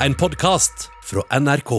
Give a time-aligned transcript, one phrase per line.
[0.00, 1.70] En podkast fra NRK.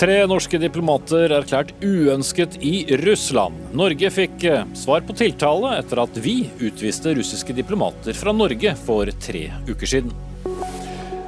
[0.00, 3.60] Tre norske diplomater erklært uønsket i Russland.
[3.76, 9.12] Norge fikk eh, svar på tiltale etter at vi utviste russiske diplomater fra Norge for
[9.20, 10.31] tre uker siden.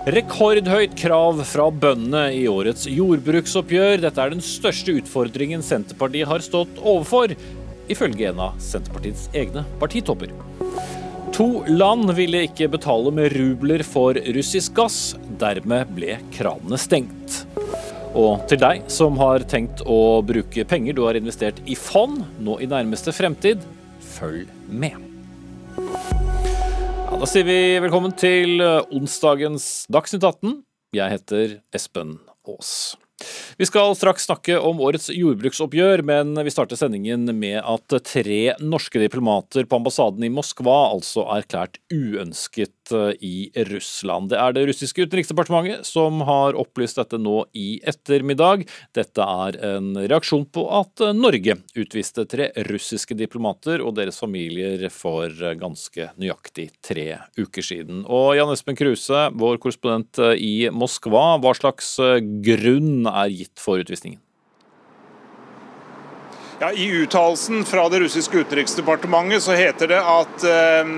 [0.05, 4.03] Rekordhøyt krav fra bøndene i årets jordbruksoppgjør.
[4.03, 7.32] Dette er den største utfordringen Senterpartiet har stått overfor,
[7.89, 10.35] ifølge en av Senterpartiets egne partitopper.
[11.32, 14.98] To land ville ikke betale med rubler for russisk gass.
[15.40, 17.40] Dermed ble kranene stengt.
[18.12, 22.61] Og til deg som har tenkt å bruke penger du har investert i fond nå
[22.61, 23.64] i nærmeste fremtid,
[24.18, 25.14] følg med.
[27.25, 30.59] Da sier vi velkommen til onsdagens Dagsnytt 18.
[30.93, 32.98] Jeg heter Espen Aas.
[33.56, 39.01] Vi skal straks snakke om årets jordbruksoppgjør, men vi starter sendingen med at tre norske
[39.01, 44.29] diplomater på ambassaden i Moskva altså er erklært uønsket eh, i Russland.
[44.33, 48.67] Det er det russiske utenriksdepartementet som har opplyst dette nå i ettermiddag.
[48.97, 55.31] Dette er en reaksjon på at Norge utviste tre russiske diplomater og deres familier for
[55.61, 58.05] ganske nøyaktig tre uker siden.
[58.05, 61.97] Og Jan Espen Kruse, vår korrespondent i Moskva, hva slags
[62.45, 64.21] grunn er gitt for utvisningen?
[66.65, 70.93] Ja, I uttalelsen fra det russiske utenriksdepartementet så heter det at eh,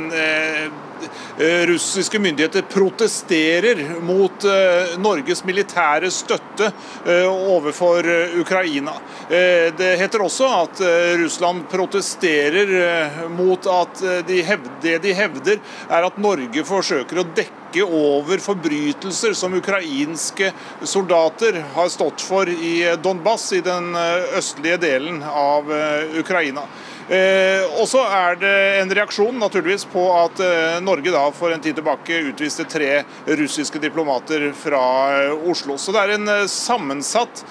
[1.38, 8.06] eh, russiske myndigheter protesterer mot eh, Norges militære støtte eh, overfor
[8.38, 8.94] Ukraina.
[9.26, 10.80] Det heter også at
[11.18, 15.58] Russland protesterer mot at de hevder, det de hevder
[15.90, 20.52] er at Norge forsøker å dekke dekke over forbrytelser som ukrainske
[20.84, 26.62] soldater har stått for i Donbass, i den eh, østlige delen av eh, Ukraina.
[27.08, 31.60] Eh, og så er det en reaksjon naturligvis på at eh, Norge da for en
[31.62, 34.82] tid tilbake utviste tre russiske diplomater fra
[35.20, 35.76] eh, Oslo.
[35.78, 37.44] Så det er en eh, sammensatt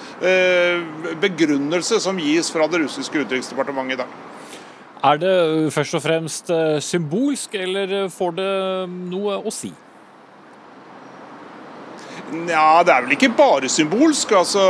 [1.20, 4.22] begrunnelse som gis fra det russiske utenriksdepartementet i dag.
[5.06, 5.34] Er det
[5.74, 6.50] først og fremst
[6.82, 8.52] symbolsk, eller får det
[9.12, 9.70] noe å si?
[12.26, 14.32] Ja, Det er vel ikke bare symbolsk.
[14.32, 14.62] altså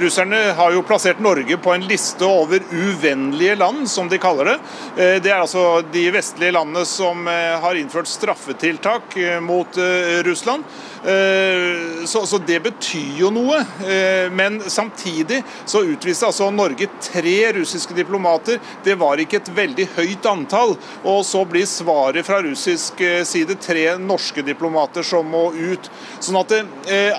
[0.00, 4.56] Russerne har jo plassert Norge på en liste over uvennlige land, som de kaller det.
[4.96, 9.76] Eh, det er altså de vestlige landene som eh, har innført straffetiltak eh, mot
[10.24, 10.64] Russland.
[11.04, 13.60] Eh, så, så, det betyr jo noe.
[13.88, 18.60] Eh, men samtidig så utviste altså Norge tre russiske diplomater.
[18.84, 20.76] Det var ikke et veldig høyt antall.
[21.08, 25.90] Og så blir svaret fra russisk eh, side tre norske diplomater som må ut.
[26.20, 26.52] Sånn at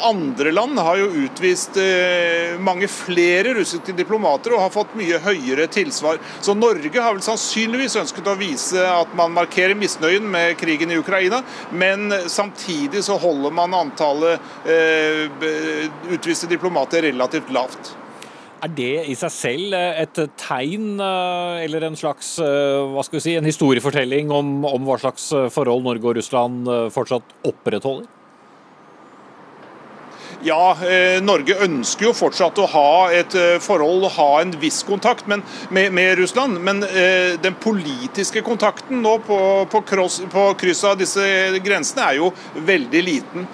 [0.05, 1.77] andre land har jo utvist
[2.61, 6.19] mange flere russiske diplomater og har fått mye høyere tilsvar.
[6.43, 10.99] Så Norge har vel sannsynligvis ønsket å vise at man markerer misnøyen med krigen i
[11.01, 15.25] Ukraina, men samtidig så holder man antallet eh,
[16.11, 17.95] utviste diplomater relativt lavt.
[18.61, 23.25] Er det i seg selv eh, et tegn eh, eller en slags hva skal vi
[23.25, 28.09] si, en historiefortelling om, om hva slags forhold Norge og Russland fortsatt opprettholder?
[30.44, 35.28] Ja, eh, Norge ønsker jo fortsatt å ha et eh, forhold, ha en viss kontakt
[35.29, 36.57] med, med, Russland.
[36.66, 39.38] Men eh, den politiske kontakten nå på,
[39.69, 41.22] på, cross, på, kryss av disse
[41.62, 42.31] grensene er jo
[42.66, 43.46] veldig liten.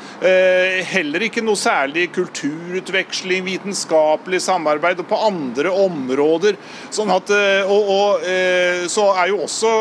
[0.87, 6.57] Heller ikke noe særlig kulturutveksling, vitenskapelig samarbeid og på andre områder.
[6.93, 7.31] Sånn at,
[7.67, 8.25] og, og
[8.91, 9.73] så er jo også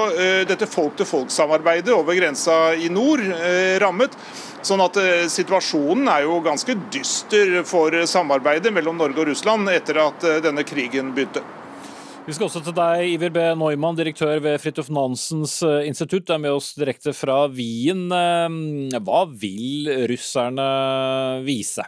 [0.49, 3.25] dette folk-til-folk-samarbeidet over grensa i nord
[3.83, 4.17] rammet.
[4.67, 10.01] Sånn at eh, Situasjonen er jo ganske dyster for samarbeidet mellom Norge og Russland etter
[10.03, 11.45] at eh, denne krigen begynte.
[12.27, 13.43] Vi skal også til deg, Iver B.
[13.55, 16.25] Neumann, direktør ved Fridtjof Nansens eh, institutt.
[16.27, 18.09] Du er med oss direkte fra Wien.
[18.11, 20.67] Hva vil russerne
[21.47, 21.87] vise?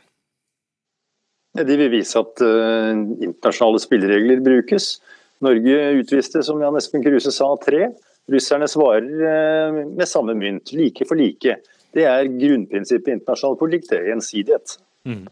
[1.58, 5.00] De vil vise at internasjonale spilleregler brukes.
[5.42, 7.88] Norge utviste, som Jan Espen Kruse sa, tre.
[8.30, 11.56] Russerne svarer med samme mynt, like for like.
[11.98, 14.78] Det er grunnprinsippet i internasjonal politikk, det er gjensidighet.
[15.08, 15.24] Mm.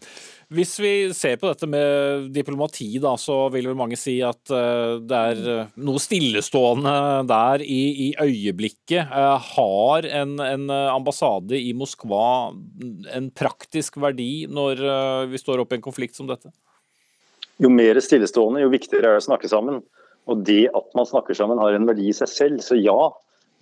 [0.57, 5.03] Hvis vi ser på dette med diplomati, da, så vil vel mange si at uh,
[5.03, 6.93] det er uh, noe stillestående
[7.27, 9.11] der i, i øyeblikket.
[9.11, 12.53] Uh, har en, en, ambassade i Moskva
[13.19, 14.85] en praktisk verdi når
[15.33, 16.53] vi står oppe i en konflikt som dette?
[17.63, 19.83] Jo mer stillestående, jo viktigere er det å snakke sammen.
[20.31, 22.63] Og det at man snakker sammen har en verdi i seg selv.
[22.63, 23.11] Så ja,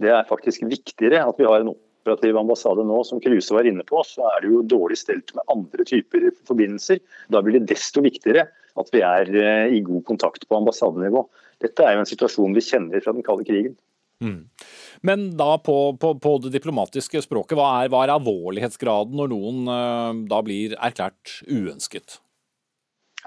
[0.04, 1.72] det er faktisk viktigere at vi har en
[2.04, 5.48] operativ ambassade nå, som Kruse var inne på, så er det jo dårlig stelt med
[5.56, 7.00] andre typer forbindelser.
[7.32, 8.44] Da blir det desto viktigere
[8.76, 9.30] at vi er
[9.72, 11.24] i god kontakt på ambassadenivå.
[11.64, 13.76] Dette er jo en situasjon vi kjenner fra den kalde krigen.
[14.22, 14.44] Mm.
[15.04, 19.64] Men da på, på, på, det diplomatiske språket, hva er, hva er alvorlighetsgraden når noen
[19.68, 22.20] uh, da blir erklært uønsket?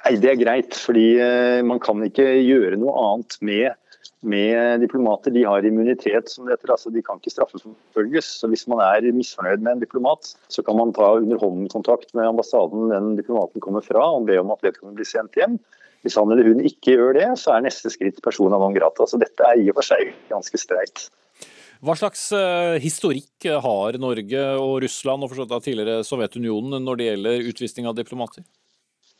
[0.03, 3.77] Nei, Det er greit, fordi uh, man kan ikke gjøre noe annet med
[4.21, 5.33] med diplomater.
[5.33, 6.73] De har immunitet, som det heter.
[6.75, 8.31] altså De kan ikke straffeforfølges.
[8.41, 12.27] Så Hvis man er misfornøyd med en diplomat, så kan man ta underhåndskontakt kontakt med
[12.27, 15.57] ambassaden den diplomaten kommer fra, og be om at vedkommende blir sendt hjem.
[16.05, 19.07] Hvis han eller hun ikke gjør det, så er neste skritt persona non grata.
[19.07, 21.07] Så dette er i og for seg ganske streit.
[21.81, 27.89] Hva slags uh, historikk har Norge og Russland og tidligere Sovjetunionen når det gjelder utvisning
[27.89, 28.45] av diplomater?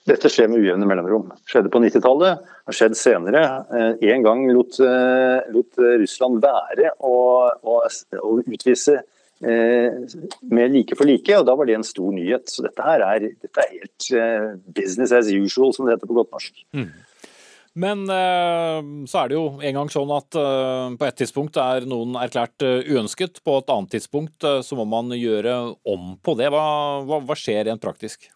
[0.07, 1.33] Dette skjer med ujevne mellomrom.
[1.49, 3.43] Skjedde på 90-tallet, har skjedd senere.
[3.75, 7.17] Eh, en gang lot, eh, lot Russland være å,
[7.51, 7.79] å,
[8.21, 9.97] å utvise eh,
[10.47, 12.47] med like for like, og da var det en stor nyhet.
[12.47, 16.31] Så dette her er, dette er helt business as usual, som det heter på godt
[16.37, 16.63] norsk.
[16.77, 16.87] Mm.
[17.77, 22.63] Men så er det jo en gang sånn at på et tidspunkt er noen erklært
[22.65, 26.49] uønsket, på et annet tidspunkt så må man gjøre om på det.
[26.49, 26.63] Hva,
[27.05, 28.31] hva, hva skjer rent praktisk?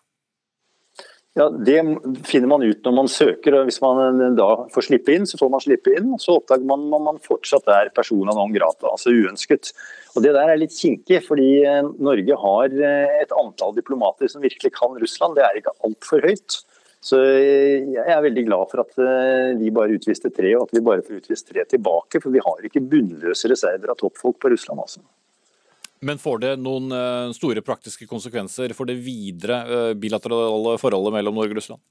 [1.33, 1.79] Ja, Det
[2.27, 3.55] finner man ut når man søker.
[3.55, 6.17] og Hvis man da får slippe inn, så får man slippe inn.
[6.19, 9.71] Så oppdager man at man fortsatt er persona non grata, altså uønsket.
[10.15, 14.43] Og Det der er litt kinkig, fordi eh, Norge har eh, et antall diplomater som
[14.43, 15.39] virkelig kan Russland.
[15.39, 16.59] Det er ikke altfor høyt.
[17.01, 20.83] Så eh, jeg er veldig glad for at vi bare utviste tre, og at vi
[20.83, 22.19] bare får utvist tre tilbake.
[22.19, 24.83] For vi har ikke bunnløse reserver av toppfolk på Russland.
[24.83, 24.99] altså.
[26.01, 31.37] Men får det noen eh, store praktiske konsekvenser for det videre eh, bilaterale forholdet mellom
[31.37, 31.83] Norge og Russland?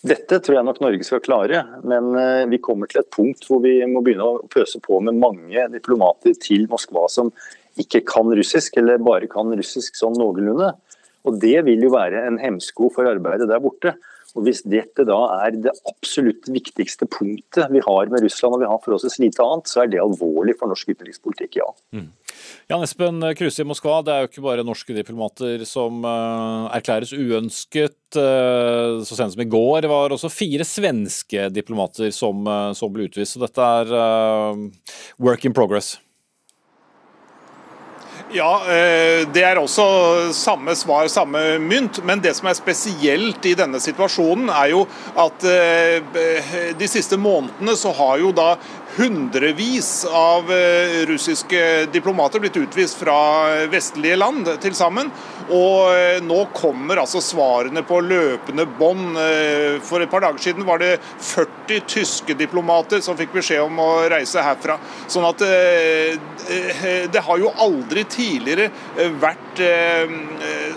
[0.00, 3.62] Dette tror jeg nok Norge skal klare, men eh, vi kommer til et punkt hvor
[3.64, 7.32] vi må begynne å pøse på med mange diplomater til Moskva som
[7.80, 10.74] ikke kan russisk, eller bare kan russisk sånn noenlunde.
[11.28, 13.94] Og Det vil jo være en hemsko for arbeidet der borte.
[14.36, 18.68] Og Hvis dette da er det absolutt viktigste punktet vi har med Russland, og vi
[18.70, 21.68] har forholdsvis lite annet, så er det alvorlig for norsk utenrikspolitikk, ja.
[21.96, 22.10] Mm.
[22.70, 27.14] Jan Espen Kruse i Moskva, det er jo ikke bare norske diplomater som uh, erklæres
[27.16, 27.98] uønsket.
[28.14, 33.08] Uh, så sent som i går var også fire svenske diplomater som, uh, som ble
[33.10, 33.34] utvist.
[33.34, 33.90] Så dette er
[35.18, 35.96] work in progress.
[38.30, 39.84] Ja, eh, det er også
[40.36, 41.98] samme svar, samme mynt.
[42.06, 44.84] Men det som er spesielt i denne situasjonen, er jo
[45.18, 46.20] at eh,
[46.78, 48.52] de siste månedene så har jo da
[48.96, 53.16] hundrevis av eh, russiske diplomater blitt utvist fra
[53.70, 55.10] vestlige land til sammen.
[55.50, 59.18] Og eh, nå kommer altså svarene på løpende bånd.
[59.20, 63.78] Eh, for et par dager siden var det 40 tyske diplomater som fikk beskjed om
[63.82, 64.78] å reise herfra.
[65.10, 65.42] Sånn at
[67.10, 68.68] det har jo aldri tidligere
[69.22, 69.60] vært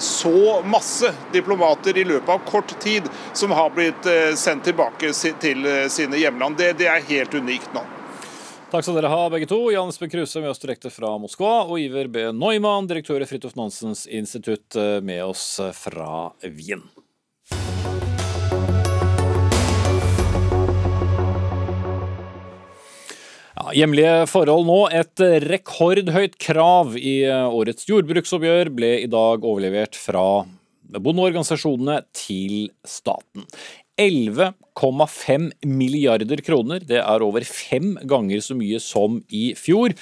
[0.04, 4.08] så masse diplomater i løpet av kort tid som har blitt
[4.40, 5.12] sendt tilbake
[5.42, 6.60] til sine hjemland.
[6.62, 7.86] Det, det er helt unikt nå.
[8.74, 9.58] Takk skal dere ha, begge to.
[9.70, 12.24] Jan Espen Kruse med oss direkte fra Moskva, og Iver B.
[12.34, 16.82] Neumann, direktør i Fridtjof Nansens institutt, eh, med oss fra Wien.
[23.54, 24.80] Ja, hjemlige forhold nå.
[24.90, 30.48] Et rekordhøyt krav i årets jordbruksoppgjør ble i dag overlevert fra
[30.98, 33.46] bondeorganisasjonene til staten.
[34.02, 36.82] 11,5 milliarder kroner.
[36.82, 39.94] Det er over fem ganger så mye som i fjor.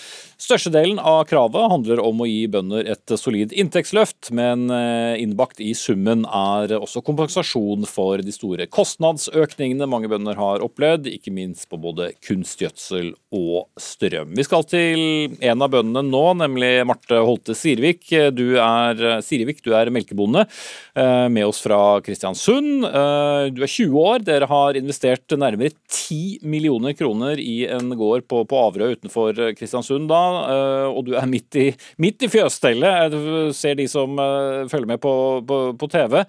[0.41, 5.69] Størstedelen av kravet handler om å gi bønder et solid inntektsløft, men eh, innbakt i
[5.77, 11.77] summen er også kompensasjon for de store kostnadsøkningene mange bønder har opplevd, ikke minst på
[11.83, 14.31] både kunstgjødsel og strøm.
[14.39, 18.09] Vi skal til en av bøndene nå, nemlig Marte Holte Sirvik.
[18.33, 22.89] Du er, Sirvik, du er melkebonde eh, med oss fra Kristiansund.
[22.89, 24.25] Eh, du er 20 år.
[24.25, 30.09] Dere har investert nærmere 10 millioner kroner i en gård på, på Averøy utenfor Kristiansund.
[30.09, 30.30] da.
[30.51, 31.67] Eh, og du er midt i,
[32.01, 33.13] midt i fjøsstellet.
[33.13, 35.13] Du ser de som eh, følger med på,
[35.47, 36.21] på, på TV.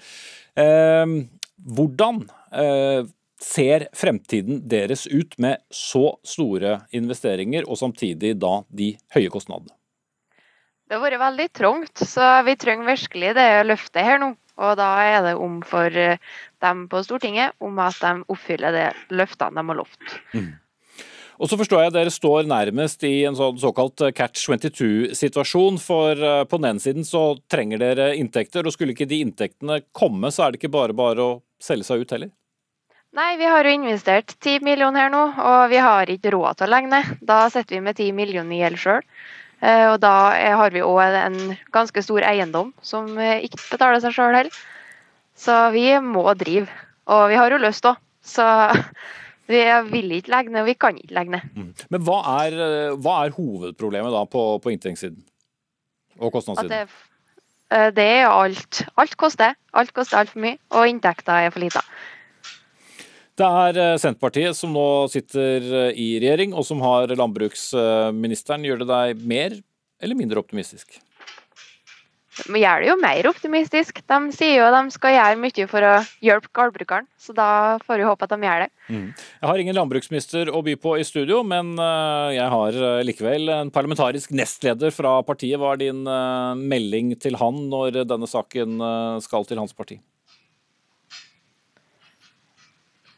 [0.59, 1.18] Eh,
[1.62, 2.25] hvordan
[3.42, 9.75] ser fremtiden deres ut med så store investeringer, og samtidig da de høye kostnadene?
[10.87, 14.35] Det har vært veldig trangt, så vi trenger virkelig det løftet her nå.
[14.62, 19.56] Og da er det om for dem på Stortinget om at de oppfyller det løftene
[19.56, 20.18] de har lovt.
[20.37, 20.50] Mm.
[21.42, 25.80] Og så forstår jeg dere står nærmest i en sånn såkalt catch 22-situasjon.
[25.82, 29.80] For eh, på den ene siden så trenger dere inntekter, og skulle ikke de inntektene
[29.90, 31.32] komme, så er det ikke bare bare å
[31.62, 32.30] selge seg ut heller?
[33.18, 36.68] Nei, vi har jo investert 10 millioner her nå, og vi har ikke råd til
[36.68, 37.11] å legge ned.
[37.26, 39.02] Da sitter vi med 10 millioner i gjeld sjøl.
[39.66, 40.14] Eh, og da
[40.62, 41.40] har vi òg en
[41.75, 44.62] ganske stor eiendom som ikke betaler seg sjøl heller.
[45.34, 46.70] Så vi må drive.
[47.11, 47.99] Og vi har jo lyst òg.
[48.22, 48.46] Så
[49.50, 51.46] vi vil ikke legge ned, og vi kan ikke legge ned.
[51.56, 51.70] Mm.
[51.94, 55.22] Men hva er, eh, hva er hovedproblemet da på, på inntektssiden
[56.20, 56.70] og At kostnadssiden?
[56.70, 56.80] det,
[57.75, 58.84] eh, det er alt.
[58.96, 59.56] Alt koster.
[59.75, 61.82] Alt koster altfor mye, og inntekta er for lita.
[63.40, 68.68] Det er eh, Senterpartiet som nå sitter i regjering, og som har landbruksministeren.
[68.68, 69.58] Gjør det deg mer
[70.02, 71.00] eller mindre optimistisk?
[72.32, 73.98] Gjør det jo mer optimistisk.
[74.08, 75.90] De sier jo de skal gjøre mye for å
[76.24, 77.48] hjelpe gårdbrukeren, så da
[77.84, 78.68] får vi håpe at de gjør det.
[78.88, 83.52] Jeg har ingen landbruksminister å by på i studio, men eh, jeg har eh, likevel
[83.52, 85.60] en parlamentarisk nestleder fra partiet.
[85.60, 88.80] Hva er din eh, melding til han når denne saken
[89.22, 90.00] skal til hans parti?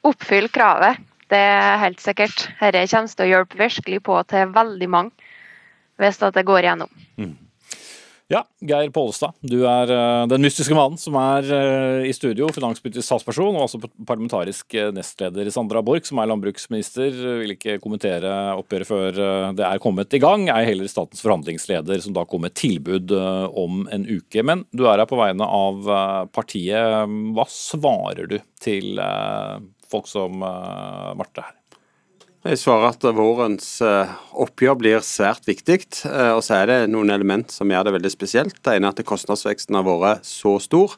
[0.04, 0.98] Oppfyll kravet.
[1.30, 2.48] Det er helt sikkert.
[2.58, 5.32] Dette kommer til å hjelpe virkelig på til veldig mange,
[6.02, 7.04] hvis det går igjennom.
[8.32, 13.10] Ja, Geir Pollestad, du er eh, den mystiske mannen som er eh, i studio, finanspolitisk
[13.10, 15.50] talsperson og også parlamentarisk eh, nestleder.
[15.52, 17.12] Sandra Borch, som er landbruksminister,
[17.42, 19.20] vil ikke kommentere oppgjøret før
[19.58, 20.46] det er kommet i gang.
[20.48, 24.40] Er heller statens forhandlingsleder, som da kom med tilbud om en uke.
[24.40, 25.84] Men du er her på vegne av
[26.32, 27.04] partiet.
[27.36, 28.96] Hva svarer du til
[29.92, 31.52] folk som Marte her?
[32.44, 35.78] Jeg svarer at vårens eh, oppgjør blir svært viktig.
[36.04, 38.58] eh, Og så er det noen element som gjør det veldig spesielt.
[38.60, 40.92] Det ene er at kostnadsveksten har vært så stor.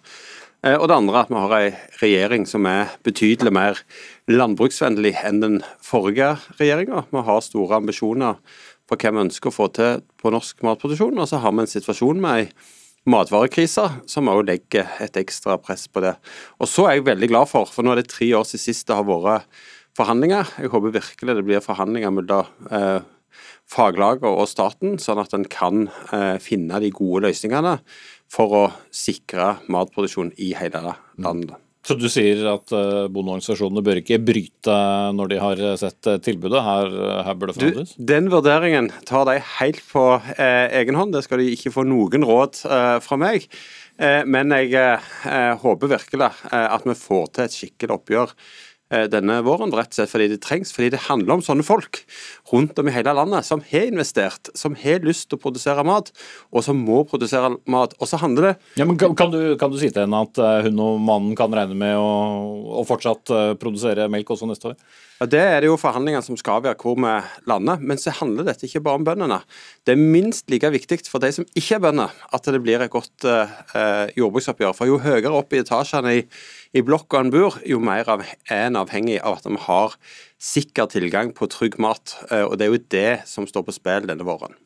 [0.67, 3.79] Eh, Og det andre er at vi har en regjering som er betydelig mer
[4.27, 7.05] landbruksvennlig enn den forrige regjeringa.
[7.15, 8.43] Vi har store ambisjoner
[8.91, 11.15] for hva vi ønsker å få til på norsk matproduksjon.
[11.15, 12.51] Og så har vi en situasjon med ei
[13.07, 16.17] matvarekrise som også legger et ekstra press på det.
[16.59, 18.91] Og så er jeg veldig glad for, for nå er det tre år siden sist
[18.91, 19.47] det har vært
[19.97, 20.49] forhandlinger.
[20.61, 23.01] Jeg håper virkelig det blir forhandlinger mellom eh,
[23.67, 27.79] faglaget og staten, sånn at en kan eh, finne de gode løsningene
[28.33, 31.57] for å sikre matproduksjon i hele landet.
[31.87, 34.75] Så du sier at uh, bondeorganisasjonene bør ikke bryte
[35.15, 36.59] når de har sett eh, tilbudet?
[36.67, 36.89] Her,
[37.29, 37.93] her bør det Du, forhandles?
[38.11, 40.03] den vurderingen tar de helt på
[40.35, 41.15] eh, egen hånd.
[41.15, 43.47] Det skal de ikke få noen råd eh, fra meg.
[44.03, 48.43] Eh, men jeg eh, håper virkelig eh, at vi får til et skikkelig oppgjør eh,
[49.11, 50.71] denne våren, rett og slett fordi det trengs.
[50.75, 52.05] Fordi det handler om sånne folk
[52.53, 56.13] rundt om i hele landet som har investert, som har lyst til å produsere mat,
[56.55, 57.97] og som må produsere mat.
[57.99, 60.39] Og så handler det Ja, men kan, kan, du, kan du si til henne at
[60.39, 62.07] eh, hun og mannen kan regne med å,
[62.81, 64.79] å fortsatt eh, produsere melk også neste år?
[65.17, 67.13] Ja, Det er det jo forhandlingene som skal avgjøre hvor vi
[67.49, 67.81] lander.
[67.81, 69.39] Men så handler dette ikke bare om bøndene.
[69.87, 72.93] Det er minst like viktig for de som ikke er bønder, at det blir et
[72.93, 74.77] godt eh, jordbruksoppgjør.
[74.77, 76.23] For jo høyere opp i etasjene i,
[76.77, 79.97] i blokka en bor, jo mer av, er en avhengig av at vi har
[80.43, 82.15] sikker tilgang på trygg mat.
[82.31, 84.57] Eh, og det er jo det som står på spill denne våren.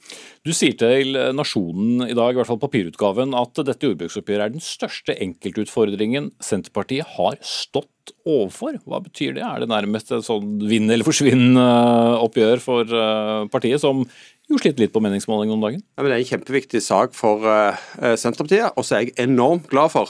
[0.46, 4.64] Du sier til Nasjonen i dag, i hvert fall papirutgaven, at dette jordbruksoppgjøret er den
[4.64, 8.78] største enkeltutfordringen Senterpartiet har stått overfor.
[8.88, 9.44] Hva betyr det?
[9.46, 14.04] Er det nærmest et sånn vinn eller forsvinn-oppgjør for eh, partiet, som
[14.50, 15.82] jo sliter litt på meningsmålingene om dagen?
[15.94, 17.74] Ja, men det er en kjempeviktig sak for uh,
[18.18, 18.68] Senterpartiet.
[18.74, 20.06] Og så er jeg enormt glad for,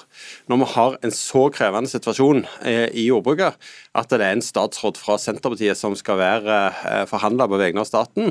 [0.50, 3.52] når vi har en så krevende situasjon uh, i jordbruket,
[3.96, 7.90] at det er en statsråd fra Senterpartiet som skal være uh, forhandler på vegne av
[7.90, 8.24] staten,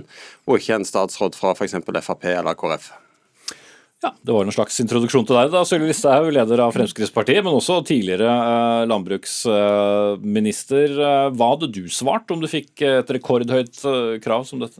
[0.49, 1.75] og ikke en statsråd fra f.eks.
[1.79, 2.85] Frp eller KrF.
[3.99, 7.51] Ja, Det var en slags introduksjon til deg, da, Sylvi Listhaug, leder av Fremskrittspartiet, men
[7.57, 10.95] også tidligere eh, landbruksminister.
[11.35, 13.83] Hva hadde du svart om du fikk et rekordhøyt
[14.23, 14.79] krav som dette?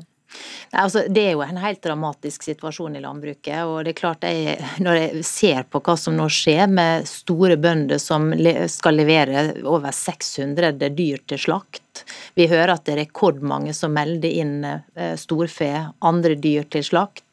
[0.72, 3.64] Nei, altså, det er jo en helt dramatisk situasjon i landbruket.
[3.66, 7.58] og det er klart jeg, Når jeg ser på hva som nå skjer med store
[7.58, 8.30] bønder som
[8.70, 12.06] skal levere over 600 dyr til slakt
[12.38, 17.26] Vi hører at det er rekordmange som melder inn eh, storfe, andre dyr til slakt.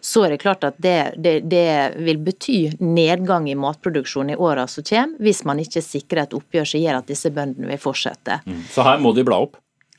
[0.00, 4.66] Så er det klart at det, det, det vil bety nedgang i matproduksjonen i åra
[4.70, 8.40] som kommer, hvis man ikke sikrer et oppgjør som gjør at disse bøndene vil fortsette.
[8.72, 9.58] Så her må de bla opp.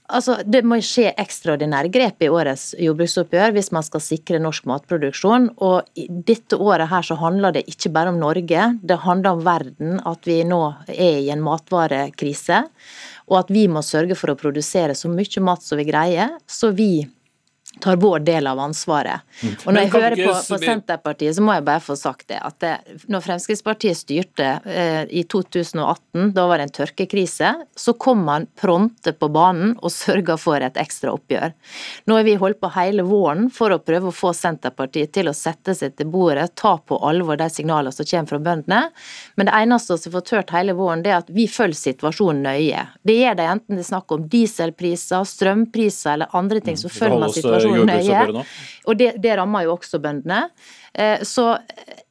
[0.10, 5.50] Altså, Det må skje ekstraordinære grep i årets jordbruksoppgjør hvis man skal sikre norsk matproduksjon.
[5.62, 5.86] Og
[6.26, 10.00] dette året her så handler det ikke bare om Norge, det handler om verden.
[10.10, 12.64] At vi nå er i en matvarekrise.
[13.30, 16.74] Og at vi må sørge for å produsere så mye mat som vi greier, så
[16.74, 17.06] vi
[17.80, 19.26] tar vår del av ansvaret.
[19.66, 22.40] Og når Men jeg hører på, på Senterpartiet, så må jeg bare få sagt det.
[22.44, 22.74] At det,
[23.12, 29.14] når Fremskrittspartiet styrte eh, i 2018, da var det en tørkekrise, så kom man prompte
[29.14, 31.54] på banen og sørga for et ekstra oppgjør.
[32.10, 35.36] Nå har vi holdt på hele våren for å prøve å få Senterpartiet til å
[35.38, 38.82] sette seg til bordet, ta på alvor de signalene som kommer fra bøndene.
[39.36, 42.44] Men det eneste vi har fått hørt hele våren, det er at vi følger situasjonen
[42.48, 42.86] nøye.
[43.06, 47.20] Det gjør de enten det er snakk om dieselpriser, strømpriser eller andre ting, så følger
[47.20, 50.50] holder man situasjonen så jordbruksoppgjøret Og det, det rammer jo også bøndene.
[50.94, 51.46] Eh, Så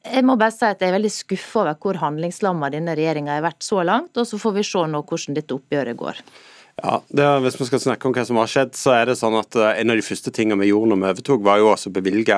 [0.05, 3.45] jeg må bare si at jeg er veldig skuffa over hvor handlingslamma denne regjeringa har
[3.49, 4.15] vært så langt.
[4.17, 6.23] Og så får vi se nå hvordan dette oppgjøret går.
[6.79, 9.35] Ja, det, Hvis vi skal snakke om hva som har skjedd, så er det sånn
[9.39, 11.91] at eh, en av de første tingene vi gjorde når vi overtok, var jo også
[11.91, 12.37] å bevilge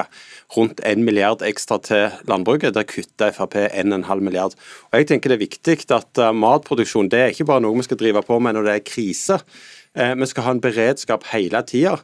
[0.56, 2.74] rundt 1 milliard ekstra til landbruket.
[2.74, 4.58] Der kutta Frp 1,5 milliard.
[4.90, 7.86] Og jeg tenker Det er viktig at eh, matproduksjon det er ikke bare noe vi
[7.86, 9.40] skal drive på med når det er krise.
[9.94, 11.98] Eh, Vi skal ha en beredskap hele tida.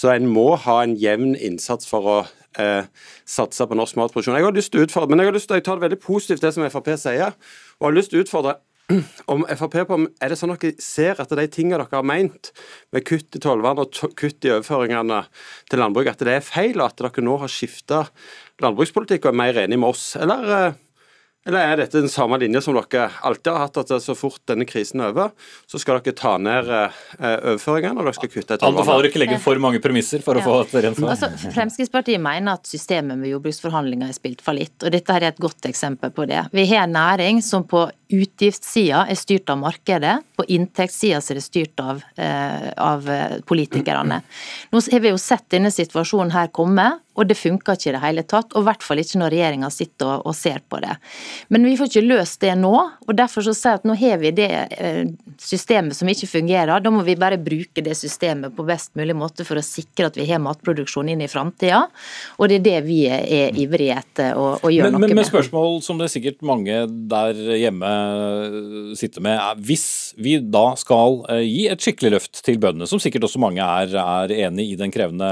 [0.00, 2.16] Så en må ha en jevn innsats for å
[2.62, 2.88] eh,
[3.28, 4.38] satse på norsk matproduksjon.
[4.38, 6.00] Jeg har lyst til å utfordre, men jeg har lyst til å ta det veldig
[6.00, 7.36] positivt, det som Frp sier.
[7.80, 8.56] Og har lyst til å utfordre
[9.32, 12.52] om Frp på er det sånn at dere ser at de tingene dere har ment
[12.94, 15.20] med kutt i tollvern og kutt i overføringene
[15.70, 18.06] til landbruk, at det er feil, og at dere nå har skifta
[18.64, 20.14] landbrukspolitikk og er mer enig med oss?
[20.16, 20.80] Eller, eh,
[21.48, 24.66] eller er dette den samme linja som dere alltid har hatt, at så fort denne
[24.68, 25.30] krisen er over,
[25.70, 28.66] så skal dere ta ned eh, overføringene og dere skal kutte et...
[28.68, 30.44] Anbefaler ikke legge for mange premisser for å Ja.
[30.44, 31.14] få et rent svar.
[31.16, 35.40] Altså, Fremskrittspartiet mener at systemet med jordbruksforhandlinger er spilt fallitt, og dette her er et
[35.40, 36.44] godt eksempel på det.
[36.52, 41.44] Vi har en næring som på utgiftssida er styrt av markedet, på inntektssida er det
[41.44, 44.20] styrt av, eh, av eh, politikerne.
[44.72, 48.02] Nå har vi jo sett denne situasjonen her komme, og det funker ikke i det
[48.04, 50.94] hele tatt, og i hvert fall ikke når regjeringa sitter og, og ser på det.
[51.52, 52.72] Men vi får ikke løst det nå,
[53.06, 54.48] og derfor så sier jeg at nå har vi det
[54.78, 55.02] eh,
[55.42, 56.80] systemet som ikke fungerer.
[56.80, 60.16] Da må vi bare bruke det systemet på best mulig måte for å sikre at
[60.16, 61.82] vi har matproduksjon inn i framtida,
[62.38, 65.20] og det er det vi er ivrige etter å, å gjøre Men, noe men med
[65.20, 65.30] med.
[65.32, 69.88] spørsmål som det er sikkert mange der hjemme eh, sitter med, hvis
[70.20, 73.94] vi da skal eh, gi et skikkelig løft til bøndene, som sikkert også mange er,
[74.00, 75.30] er enig i den krevende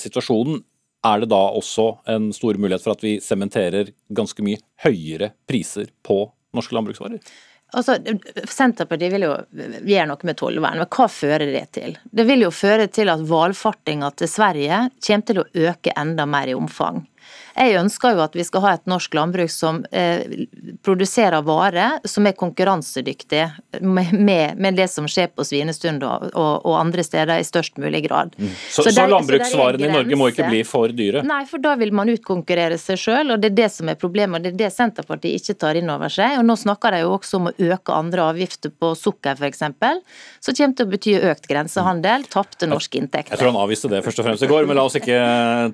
[0.00, 0.62] situasjonen,
[1.06, 5.88] er det da også en stor mulighet for at vi sementerer ganske mye høyere priser
[6.04, 7.22] på norske landbruksvarer?
[7.70, 7.96] Altså,
[8.50, 9.34] Senterpartiet vil jo
[9.86, 11.94] gjøre noe med tollvern, men hva fører det til?
[12.02, 16.50] Det vil jo føre til at valfartinga til Sverige kommer til å øke enda mer
[16.50, 17.04] i omfang.
[17.56, 20.22] Jeg ønsker jo at vi skal ha et norsk landbruk som eh,
[20.86, 23.48] produserer varer som er konkurransedyktige
[23.80, 27.78] med, med, med det som skjer på Svinestund og, og, og andre steder i størst
[27.82, 28.34] mulig grad.
[28.38, 28.52] Mm.
[28.70, 31.24] Så, så, der- er landbruksvarene i Norge må ikke bli for dyre?
[31.26, 34.40] Nei, for da vil man utkonkurrere seg sjøl, og det er det som er problemet.
[34.40, 36.38] og Det er det Senterpartiet ikke tar inn over seg.
[36.40, 40.56] Og nå snakker de jo også om å øke andre avgifter på sukker f.eks., som
[40.56, 43.34] kommer til å bety økt grensehandel, tapte norske inntekter.
[43.34, 45.18] Jeg tror han avviste det først og fremst i går, men la oss ikke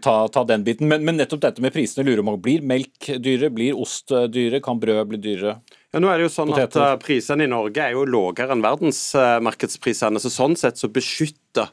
[0.03, 0.89] ta, ta den biten.
[0.91, 2.41] Men, men nettopp dette med prisene lurer man.
[2.43, 3.51] Blir melk dyrere?
[3.55, 4.63] Blir ost dyrere?
[4.65, 5.59] Kan brød bli dyrere?
[5.95, 6.83] Ja, nå er det jo sånn Poteter.
[6.97, 11.71] at Prisene i Norge er jo lavere enn verdensmarkedsprisene, så sånn sett så beskytter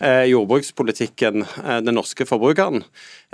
[0.00, 2.84] eh, jordbrukspolitikken eh, den norske forbrukeren.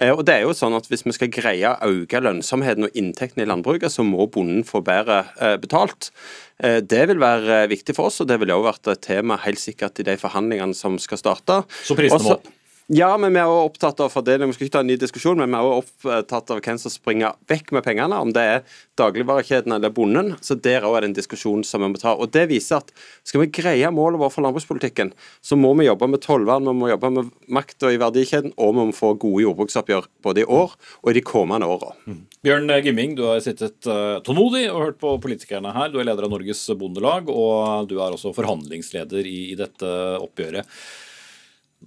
[0.01, 2.97] Eh, og det er jo sånn at Hvis vi skal greie å øke lønnsomheten og
[2.99, 6.11] inntektene i landbruket, så må bonden få bedre eh, betalt.
[6.59, 9.39] Eh, Det vil være eh, viktig for oss, og det vil også vært et tema
[9.45, 11.63] helt sikkert i de forhandlingene som skal starte.
[11.87, 12.51] Så prisene må opp?
[12.91, 14.51] Ja, men vi er også opptatt av fordeling.
[14.51, 16.93] Vi skal ikke ta en ny diskusjon, men vi er også opptatt av hvem som
[16.93, 20.33] springer vekk med pengene, om det er dagligvarekjeden eller bonden.
[20.43, 22.17] Så der òg er det en diskusjon som vi må ta.
[22.17, 22.91] Og Det viser at
[23.23, 26.91] skal vi greie målet vårt for landbrukspolitikken, så må vi jobbe med tollvern, vi må
[26.91, 31.13] jobbe med makta i verdikjeden, og vi må få gode jordbruksoppgjør både i år og
[31.13, 31.95] i de kommende åra.
[32.43, 35.93] Bjørn Gimming, du har sittet eh, tålmodig og hørt på politikerne her.
[35.93, 40.69] Du er leder av Norges Bondelag, og du er også forhandlingsleder i dette oppgjøret.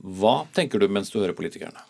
[0.01, 1.83] Hva tenker du mens du hører politikerne?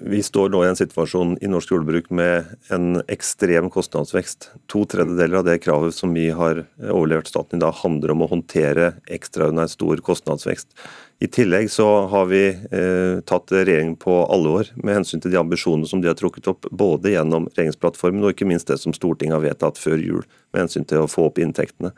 [0.00, 4.46] Vi står nå i en situasjon i norsk jordbruk med en ekstrem kostnadsvekst.
[4.70, 8.28] To tredjedeler av det kravet som vi har overlevert staten i dag, handler om å
[8.30, 10.70] håndtere ekstraordinært stor kostnadsvekst.
[11.18, 15.90] I tillegg så har vi eh, tatt regjeringen på alvor med hensyn til de ambisjonene
[15.90, 19.48] som de har trukket opp, både gjennom regjeringsplattformen og ikke minst det som Stortinget har
[19.48, 20.22] vedtatt før jul,
[20.54, 21.90] med hensyn til å få opp inntektene.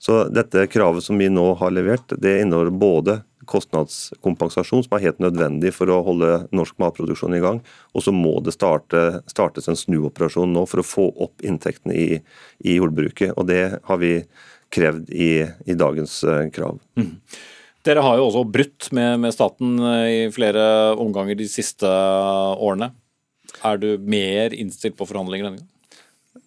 [0.00, 5.22] Så dette kravet som vi nå har levert, det inneholder både kostnadskompensasjon, som er helt
[5.22, 7.62] nødvendig for å holde norsk matproduksjon i gang,
[7.94, 12.20] og så må det starte, startes en snuoperasjon nå for å få opp inntektene i,
[12.64, 13.36] i jordbruket.
[13.38, 14.16] Og det har vi
[14.74, 16.50] krevd i, i dagens krav.
[16.54, 16.80] krav.
[17.84, 20.64] Dere har jo også brutt med, med staten eh, i flere
[21.00, 22.94] omganger de siste årene.
[23.64, 25.73] Er du mer innstilt på forhandlinger denne gangen?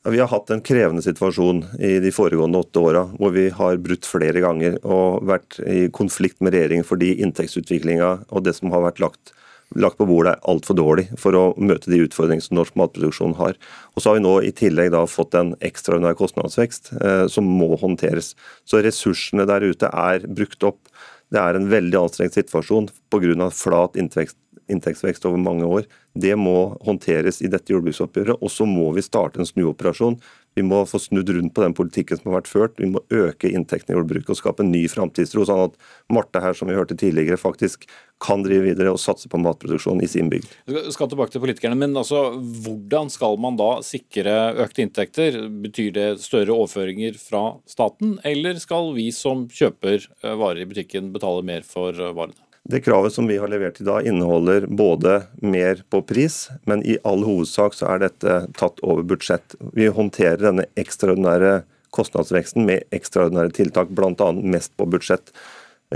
[0.08, 4.08] Vi har hatt en krevende situasjon i de foregående åtte åra, hvor vi har brutt
[4.08, 9.02] flere ganger og vært i konflikt med regjeringen fordi inntektsutviklinga og det som har vært
[9.04, 9.34] lagt,
[9.76, 13.60] lagt på bordet er altfor dårlig for å møte de utfordringene som norsk matproduksjon har.
[13.96, 18.34] Og Så har vi nå i tillegg fått en ekstraordinær kostnadsvekst eh, som må håndteres.
[18.68, 20.84] Så ressursene der ute er brukt opp.
[21.32, 23.50] Det er en veldig anstrengt situasjon pga.
[23.52, 24.36] flat inntekts
[24.72, 25.88] inntektsvekst over mange år.
[26.18, 28.42] Det må håndteres i dette jordbruksoppgjøret.
[28.42, 30.20] Og så må vi starte en snuoperasjon
[30.58, 32.80] Vi må få snudd rundt på den politikken som har vært ført.
[32.82, 35.76] Vi må øke inntektene i jordbruket og skape en ny framtidstro, sånn at
[36.10, 37.86] Marte her, som vi hørte tidligere, faktisk
[38.18, 40.50] kan drive videre og satse på matproduksjon i sin bygd.
[40.74, 42.24] Jeg skal tilbake til politikerne, men altså,
[42.66, 44.34] hvordan skal man da sikre
[44.66, 45.38] økte inntekter?
[45.68, 51.14] Betyr det større overføringer fra staten, eller skal vi som kjøper eh, varer i butikken
[51.14, 52.47] betale mer for eh, varene?
[52.70, 56.98] Det kravet som vi har levert i dag inneholder både mer på pris, men i
[57.08, 59.56] all hovedsak så er dette tatt over budsjett.
[59.72, 61.62] Vi håndterer denne ekstraordinære
[61.96, 64.28] kostnadsveksten med ekstraordinære tiltak, bl.a.
[64.44, 65.32] mest på budsjett.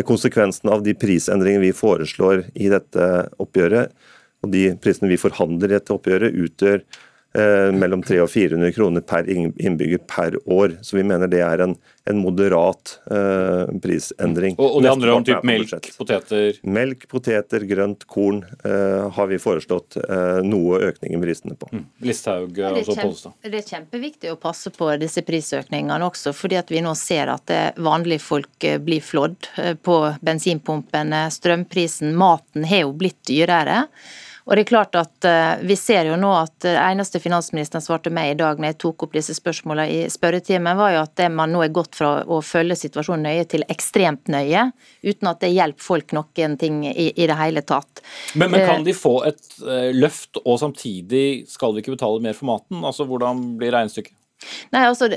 [0.07, 3.09] Konsekvensen av de prisendringene vi foreslår i dette
[3.43, 3.91] oppgjøret,
[4.39, 6.85] og de prisene vi forhandler i dette oppgjøret, utgjør
[7.31, 10.73] mellom 300 og 400 kroner per innbygger per år.
[10.83, 11.77] Så vi mener det er en,
[12.09, 14.57] en moderat eh, prisendring.
[14.59, 16.59] Og, og det handler om typ melk, poteter?
[16.67, 21.71] Melk, poteter, grønt, korn eh, har vi foreslått eh, noe økning i prisene på.
[21.71, 21.85] Mm.
[22.09, 23.37] Listhaug, ja, altså Pollestad.
[23.47, 27.55] Det er kjempeviktig å passe på disse prisøkningene også, fordi at vi nå ser at
[27.77, 31.25] vanlige folk eh, blir flådd eh, på bensinpumpene.
[31.31, 33.85] Strømprisen, maten har jo blitt dyrere.
[34.45, 38.13] Og det er klart at uh, Vi ser jo nå at det eneste finansministeren svarte
[38.13, 41.29] meg i dag når jeg tok opp disse spørsmålene i spørretimen, var jo at det
[41.33, 44.67] man nå er gått fra å følge situasjonen nøye til ekstremt nøye,
[45.05, 48.01] uten at det hjelper folk noen ting i, i det hele tatt.
[48.33, 49.43] Men, men, kan eh, de få et
[49.95, 52.81] løft, og samtidig skal vi ikke betale mer for maten?
[52.85, 54.15] Altså Hvordan blir regnestykket?
[54.73, 55.07] Nei, altså,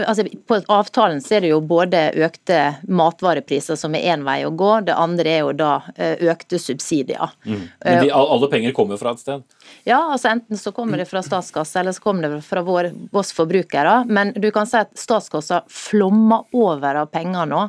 [0.00, 4.52] altså, På avtalen så er det jo både økte matvarepriser, som er én vei å
[4.54, 4.70] gå.
[4.88, 7.34] Det andre er jo da økte subsidier.
[7.44, 7.64] Mm.
[7.84, 9.44] Men de, alle penger kommer fra et sted?
[9.88, 13.32] Ja, altså enten så kommer det fra statskassa, eller så kommer det fra vår, oss
[13.36, 14.02] forbrukere.
[14.08, 17.66] Men du kan si at statskassa flommer over av penger nå.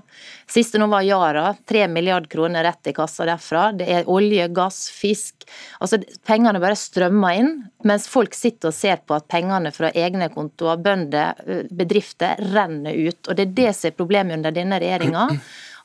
[0.50, 1.54] Siste nå var Yara.
[1.70, 3.70] 3 milliard kroner rett i kassa derfra.
[3.78, 5.46] Det er olje, gass, fisk.
[5.80, 7.54] Altså Pengene bare strømmer inn,
[7.88, 11.40] mens folk sitter og ser på at pengene fra egne kontoer, bønder,
[11.72, 13.22] bedrifter renner ut.
[13.28, 15.28] Og Det er det som er problemet under denne regjeringa.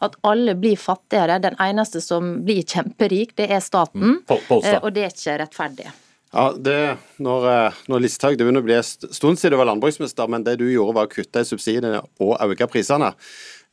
[0.04, 1.38] At alle blir fattigere.
[1.40, 4.18] Den eneste som blir kjemperik, det er staten.
[4.18, 4.40] Mm.
[4.82, 5.86] Og det er ikke rettferdig.
[6.34, 7.44] Ja, det, når,
[7.86, 10.66] når Listhaug, Det begynner å bli en stund siden du var landbruksminister, men det du
[10.66, 13.12] gjorde var å kutte i subsidiene og øke prisene.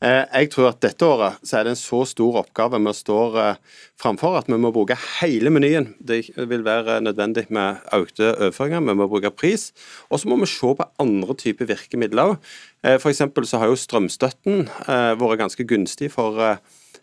[0.02, 3.36] Eh, jeg tror at dette året så er det en så stor oppgave vi står
[3.38, 3.60] eh,
[4.02, 5.92] framfor at vi må bruke hele menyen.
[6.02, 9.70] Det vil være nødvendig med økte overføringer, vi må bruke pris.
[10.10, 12.52] Og så må vi se på andre typer virkemidler òg.
[12.82, 13.22] Eh, F.eks.
[13.46, 14.66] så har jo strømstøtten
[15.22, 16.58] vært ganske gunstig for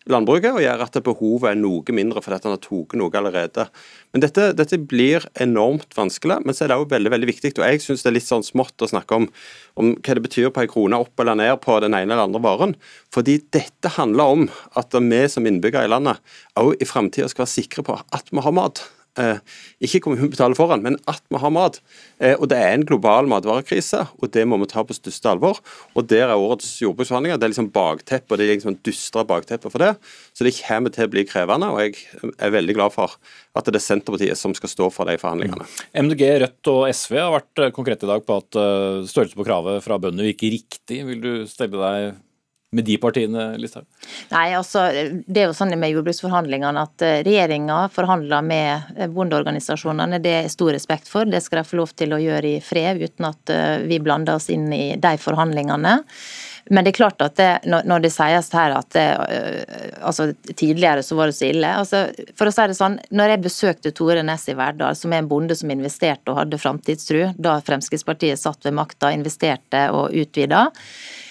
[0.10, 3.66] landbruket, og gjør at behovet er noe mindre fordi han har tatt noe allerede.
[4.14, 7.54] Men dette, dette, blir enormt vanskelig, men så er det òg veldig veldig viktig.
[7.58, 9.28] og Jeg syns det er litt sånn smått å snakke om,
[9.80, 12.44] om hva det betyr på en krone opp eller ned på den ene eller andre
[12.44, 12.78] varen.
[13.14, 14.48] Fordi dette handler om
[14.80, 16.24] at vi som innbyggere i landet
[16.60, 18.86] òg i framtida skal være sikre på at vi har mat.
[19.18, 19.40] Eh,
[19.84, 21.80] ikke kommunen betaler for den, men at vi har mat.
[22.22, 25.60] Eh, og Det er en global matvarekrise, og det må vi ta på største alvor.
[25.96, 29.72] Og Der er årets jordbruksforhandlinger det er liksom bakteppet, og det er liksom dystre bakteppet
[29.72, 29.98] for det.
[30.34, 31.96] Så det kommer til å bli krevende, og jeg
[32.40, 33.18] er veldig glad for
[33.56, 35.66] at det er Senterpartiet som skal stå for de forhandlingene.
[35.94, 38.62] MDG, Rødt og SV har vært eh, konkrete i dag på at
[39.10, 41.04] størrelse på kravet fra bøndene virker riktig.
[41.06, 42.18] Vil du stelle deg
[42.72, 43.86] med de partiene, Listhaug?
[44.30, 44.84] Nei, altså,
[45.26, 50.20] Det er jo sånn med jordbruksforhandlingene at eh, regjeringa forhandler med eh, bondeorganisasjonene.
[50.22, 51.26] Det er stor respekt for.
[51.26, 54.38] Det skal de få lov til å gjøre i fred, uten at eh, vi blander
[54.38, 55.96] oss inn i de forhandlingene.
[56.70, 59.06] Men det er klart at det, når det sies her at det,
[60.06, 62.04] altså, tidligere så var det så ille altså,
[62.38, 65.32] For å si det sånn, når jeg besøkte Tore Næss i Verdal, som er en
[65.32, 70.68] bonde som investerte og hadde framtidstru, da Fremskrittspartiet satt ved makta, investerte og utvida,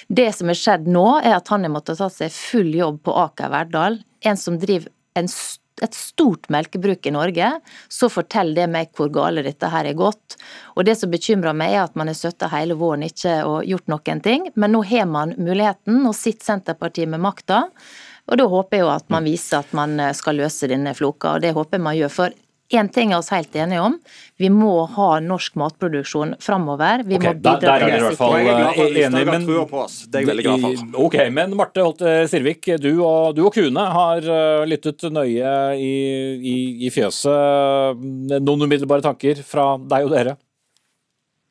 [0.08, 3.14] det som er skjedd nå, er at han har måttet ta seg full jobb på
[3.26, 4.00] Aker Verdal.
[4.24, 5.28] En som driver en,
[5.82, 7.50] et stort melkebruk i Norge.
[7.92, 10.38] Så forteller det meg hvor gale dette her er gått.
[10.76, 13.92] Og det som bekymrer meg, er at man har sittet hele våren ikke og gjort
[13.92, 14.48] noen ting.
[14.56, 16.00] Men nå har man muligheten.
[16.08, 17.66] og sitter Senterpartiet med makta.
[18.28, 21.44] Og da håper jeg jo at man viser at man skal løse denne floka, og
[21.44, 22.12] det håper jeg man gjør.
[22.12, 22.34] For
[22.68, 23.94] Én ting er oss helt enige om.
[24.36, 27.00] Vi må ha norsk matproduksjon framover.
[27.08, 30.28] Vi okay, må bidra der, der er i hvert fall enig, men Det er jeg
[30.28, 30.82] veldig glad for.
[31.06, 35.94] Ok, men Marte Holte Sirvik, du og, du og Kune har eh, lyttet nøye i,
[36.36, 38.04] i, i fjøset.
[38.36, 40.36] Noen umiddelbare tanker fra deg og dere?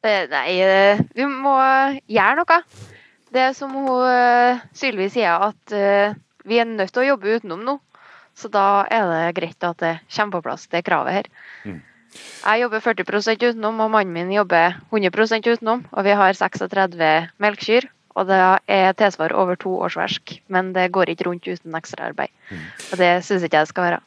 [0.06, 1.58] Eh, nei, eh, vi må
[2.13, 2.62] gjøre noe.
[3.34, 6.13] Det er som hun Sylvi sier, at
[6.47, 7.80] vi er nødt til å jobbe utenom nå.
[8.38, 11.30] Så da er det greit at det kommer på plass det kravet her.
[11.65, 11.80] Mm.
[12.17, 13.04] Jeg jobber 40
[13.52, 15.86] utenom, og mannen min jobber 100% utenom.
[15.91, 17.10] Og vi har 36
[17.43, 20.39] melkekyr, og det er tilsvar over to årsverk.
[20.47, 22.34] Men det går ikke rundt uten ekstraarbeid.
[22.50, 22.63] Mm.
[22.91, 24.02] Og det syns ikke jeg det skal være.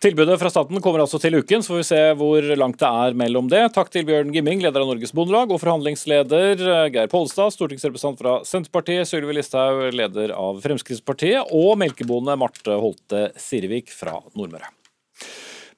[0.00, 3.16] Tilbudet fra staten kommer altså til uken, så får vi se hvor langt det er
[3.20, 3.60] mellom det.
[3.74, 9.04] Takk til Bjørn Gimming, leder av Norges Bondelag, og forhandlingsleder Geir Polstad, stortingsrepresentant fra Senterpartiet,
[9.10, 14.72] Sylvi Listhaug, leder av Fremskrittspartiet, og melkebonde Marte Holte Sirvik fra Nordmøre.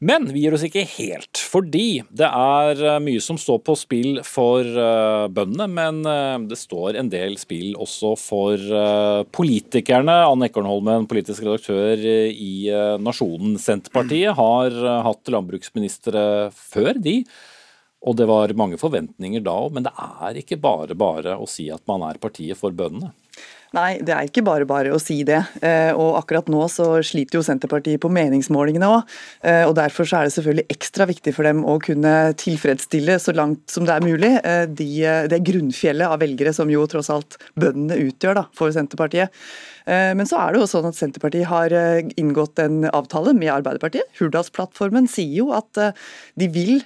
[0.02, 4.18] Men vi gir oss ikke helt, fordi det er eh, mye som står på spill
[4.26, 5.68] for uh, bøndene.
[5.70, 8.58] Men uh, det står en del spill også for
[9.30, 10.16] politikerne.
[10.26, 12.66] Anne Ekornholmen, politisk redaktør i
[12.98, 13.54] Nasjonen.
[13.62, 14.74] Senterpartiet har
[15.06, 17.20] hatt landbruksministre før, de.
[18.02, 21.68] Og det var mange forventninger da òg, men det er ikke bare bare å si
[21.70, 23.12] at man er partiet for bøndene.
[23.72, 25.38] Nei, det er ikke bare bare å si det.
[25.64, 29.14] Eh, og akkurat nå så sliter jo Senterpartiet på meningsmålingene òg.
[29.48, 33.32] Eh, og derfor så er det selvfølgelig ekstra viktig for dem å kunne tilfredsstille så
[33.36, 34.90] langt som det er mulig eh, de,
[35.32, 39.32] det grunnfjellet av velgere som jo tross alt bøndene utgjør da, for Senterpartiet.
[39.82, 41.72] Men så er det jo sånn at Senterpartiet har
[42.20, 44.12] inngått en avtale med Arbeiderpartiet.
[44.20, 45.80] Hurdalsplattformen sier jo at
[46.38, 46.84] de vil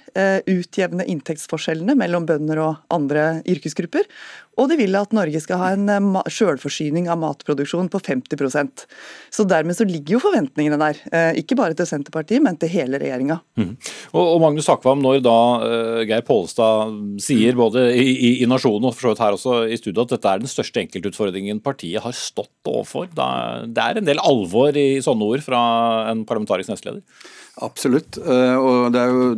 [0.49, 4.09] utjevne inntektsforskjellene mellom bønder og andre yrkesgrupper.
[4.57, 5.87] Og de vil at Norge skal ha en
[6.27, 8.85] sjølforsyning selvforsyning av matproduksjon på 50%
[9.31, 10.99] Så dermed så ligger jo forventningene der.
[11.11, 13.39] Eh, ikke bare til Senterpartiet, men til hele regjeringa.
[13.57, 13.75] Mm.
[14.13, 18.95] Og, Magnus Takvam, når da uh, Geir Pollestad sier både i, i, i Nasjonen og
[18.95, 22.15] for så vidt her også i studio at dette er den største enkeltutfordringen partiet har
[22.15, 23.09] stått overfor.
[23.17, 25.61] Da, det er en del alvor i sånne ord fra
[26.11, 27.03] en parlamentarisk nestleder?
[27.57, 28.17] Absolutt.
[28.17, 29.29] Eh, og det, jo,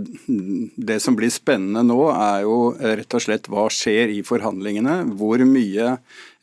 [0.76, 4.98] det som blir spennende nå, er jo rett og slett hva skjer i forhandlingene.
[5.20, 5.94] Hvor mye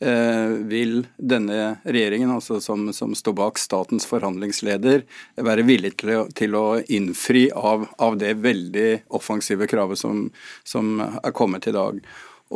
[0.01, 5.05] eh, vil denne regjeringen, altså som, som, står bak statens forhandlingsleder,
[5.37, 10.27] være villig til å, til å innfri av, av, det veldig offensive kravet som,
[10.65, 12.01] som er kommet i dag.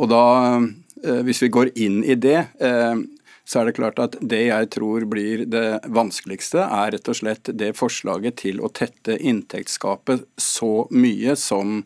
[0.01, 0.25] Og da,
[1.03, 2.95] eh, hvis vi går inn i det, eh,
[3.51, 7.51] så er det klart at det jeg tror blir det vanskeligste, er rett og slett
[7.59, 11.81] det forslaget til å tette inntektsgapet så mye som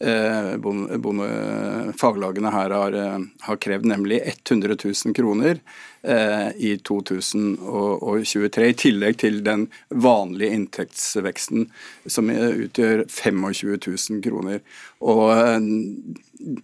[0.00, 5.60] eh, faglagene her har, eh, har, krevd, nemlig 100 000 kroner
[6.02, 11.68] eh, i 2023, i tillegg til den vanlige inntektsveksten
[12.06, 14.62] som utgjør 25 000 kroner.
[15.00, 15.28] Og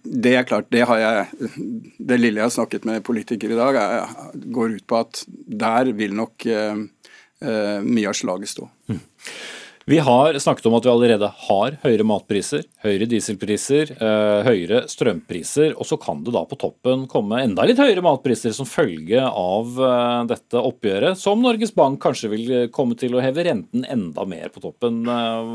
[0.03, 1.25] det er klart, det jeg
[1.97, 5.93] Det lille jeg har snakket med politikere i dag, er, går ut på at der
[5.93, 6.85] vil nok eh
[7.37, 8.63] mye av slaget stå.
[8.89, 8.97] Mm.
[9.89, 15.75] Vi har snakket om at vi allerede har høyere matpriser, høyere dieselpriser, eh, høyere strømpriser.
[15.77, 19.77] Og så kan det da på toppen komme enda litt høyere matpriser som følge av
[19.77, 24.51] eh, dette oppgjøret, som Norges Bank kanskje vil komme til å heve renten enda mer
[24.53, 25.03] på toppen.
[25.05, 25.51] Eh,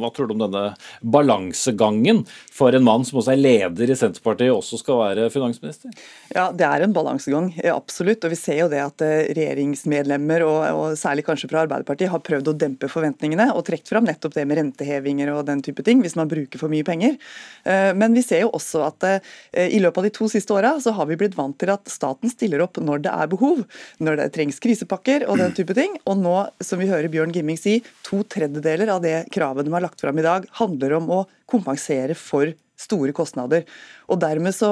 [0.00, 0.64] hva tror du om denne
[1.02, 5.94] balansegangen for en mann som også er leder i Senterpartiet, også skal være finansminister?
[6.34, 8.24] Ja, det er en balansegang, absolutt.
[8.26, 12.52] Og vi ser jo det at regjeringsmedlemmer, og, og særlig kanskje fra Arbeiderpartiet, har prøvd
[12.52, 16.16] å dempe forventningene og trukket fram nettopp det med rentehevinger og den type ting, hvis
[16.18, 17.16] man bruker for mye penger.
[17.64, 20.74] Eh, men vi ser jo også at eh, i løpet av de to siste åra
[20.82, 23.64] så har vi blitt vant til at staten stiller opp når det er behov,
[24.02, 25.96] når det trengs krisepakker og den type ting.
[26.04, 29.84] Og nå, som vi hører Bjørn Gimming si, to tredjedeler av det kravet de har
[29.84, 33.64] lagt fram i dag, handler om å kompensere for store kostnader.
[34.12, 34.68] Og Dermed så,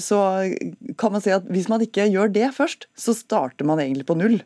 [0.00, 0.20] så,
[1.00, 4.16] kan man si at hvis man ikke gjør det først, så starter man egentlig på
[4.18, 4.40] null.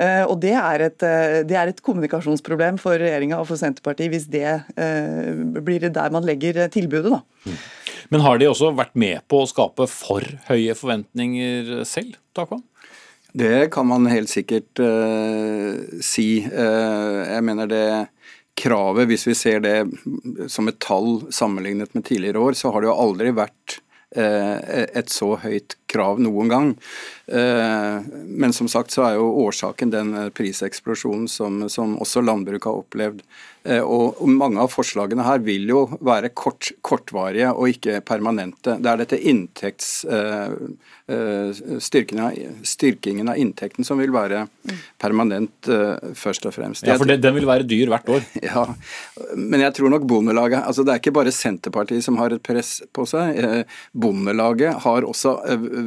[0.00, 4.08] Eh, og det er, et, eh, det er et kommunikasjonsproblem for regjeringa og for Senterpartiet
[4.14, 7.12] hvis det eh, blir der man legger tilbudet.
[7.12, 7.20] da.
[7.44, 7.60] Mm.
[8.10, 12.64] Men har de også vært med på å skape for høye forventninger selv, Takvam?
[13.36, 16.42] Det kan man helt sikkert uh, si.
[16.42, 17.84] Uh, jeg mener det
[18.58, 19.76] kravet, hvis vi ser det
[20.50, 25.12] som et tall sammenlignet med tidligere år, så har det jo aldri vært uh, et
[25.12, 26.70] så høyt krav noen gang.
[27.30, 32.70] Eh, men som sagt så er jo årsaken den eh, priseksplosjonen som, som også landbruket
[32.70, 33.22] har opplevd.
[33.64, 38.78] Eh, og mange av forslagene her vil jo være kort, kortvarige og ikke permanente.
[38.80, 39.92] Det er dette inntekts...
[41.10, 42.36] Styrkingen av,
[42.70, 44.44] styrkingen av inntekten som vil være
[45.02, 45.66] permanent,
[46.14, 46.86] først og fremst.
[46.86, 48.22] Ja, for Den vil være dyr hvert år?
[48.46, 48.62] Ja,
[49.34, 52.76] men jeg tror nok Bondelaget altså Det er ikke bare Senterpartiet som har et press
[52.94, 53.40] på seg.
[53.90, 55.34] Bondelaget har også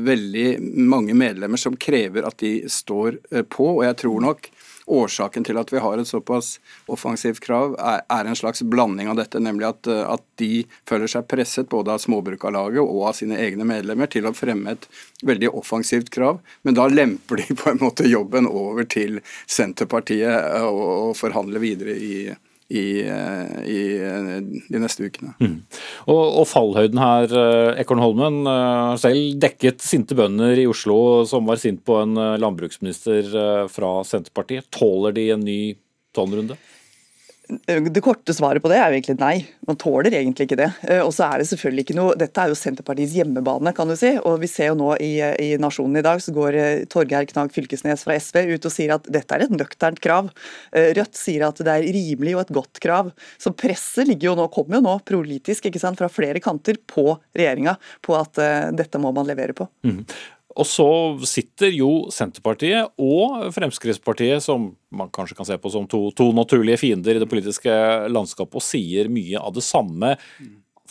[0.04, 0.48] veldig
[0.92, 3.70] mange medlemmer som krever at de står eh, på.
[3.78, 4.50] Og jeg tror nok
[4.86, 6.58] årsaken til at vi har et såpass
[6.92, 9.40] offensivt krav, er, en slags blanding av dette.
[9.40, 13.68] Nemlig at, eh, at de føler seg presset både av Småbrukarlaget og av sine egne
[13.68, 14.88] medlemmer til å fremme et
[15.24, 16.42] veldig offensivt krav.
[16.64, 21.64] Men da lemper de på en måte jobben over til Senterpartiet eh, og, og forhandler
[21.64, 22.16] videre i
[22.70, 25.34] i, eh, i, eh, de neste ukene.
[25.42, 25.56] Mm.
[26.08, 31.62] Og, og, fallhøyden her, eh, Ekornholmen har selv dekket sinte bønder i Oslo som var
[31.62, 34.70] sint på en landbruksminister fra Senterpartiet.
[34.74, 35.60] Tåler de en ny
[36.16, 36.58] tonrunde?
[37.66, 39.34] Det korte svaret på det er jo egentlig nei.
[39.68, 40.70] Man tåler egentlig ikke det.
[40.88, 43.96] Eh, og så er det selvfølgelig ikke noe Dette er jo Senterpartiets hjemmebane, kan du
[44.00, 44.12] si.
[44.22, 47.54] Og vi ser jo nå i, i Nasjonen i dag, så går eh, Torgeir Knag
[47.56, 50.30] Fylkesnes fra SV ut og sier at dette er et nøkternt krav.
[50.76, 53.14] Eh, Rødt sier at det er rimelig og et godt krav.
[53.42, 57.14] Så presset ligger jo nå, kommer jo nå politisk ikke sant, fra flere kanter på
[57.36, 58.40] regjeringa på at
[58.76, 59.68] dette må man levere på.
[59.86, 60.04] Mm.
[60.60, 60.88] Og så
[61.26, 66.84] sitter jo Senterpartiet og Fremskrittspartiet, som man kanskje kan se på som to, to naturlige
[66.84, 67.72] fiender i det politiske
[68.12, 70.14] landskapet, og sier mye av det samme.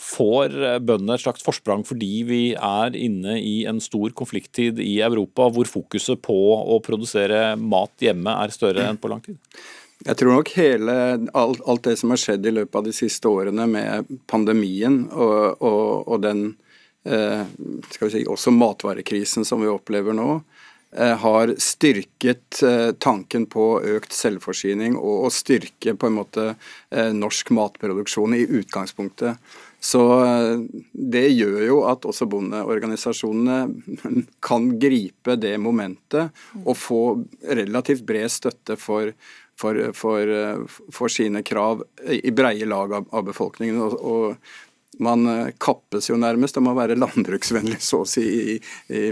[0.03, 5.47] Får bøndene et slags forsprang fordi vi er inne i en stor konflikttid i Europa,
[5.53, 9.39] hvor fokuset på å produsere mat hjemme er større enn på lang tid?
[10.03, 10.93] Jeg tror nok hele,
[11.31, 15.61] alt, alt, det som har skjedd i løpet av de siste årene med pandemien og,
[15.63, 16.49] og, og den
[17.03, 20.41] skal vi si, også matvarekrisen som vi opplever nå,
[20.95, 26.47] eh, har styrket eh, tanken på økt selvforsyning og å styrke på en måte
[26.93, 29.39] norsk matproduksjon i utgangspunktet.
[29.83, 29.99] Så
[30.93, 33.57] det gjør jo at også bondeorganisasjonene
[34.47, 36.31] kan gripe det momentet
[36.63, 37.01] og få
[37.43, 39.11] relativt bred støtte for,
[39.59, 40.31] for, for,
[40.87, 43.81] for sine krav i breie lag av, av befolkningen.
[43.83, 44.53] Og, og,
[45.01, 48.59] man eh, kappes jo nærmest om å være landbruksvennlig, så å si,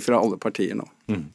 [0.03, 0.87] fra alle partier nå.
[1.11, 1.27] Mm.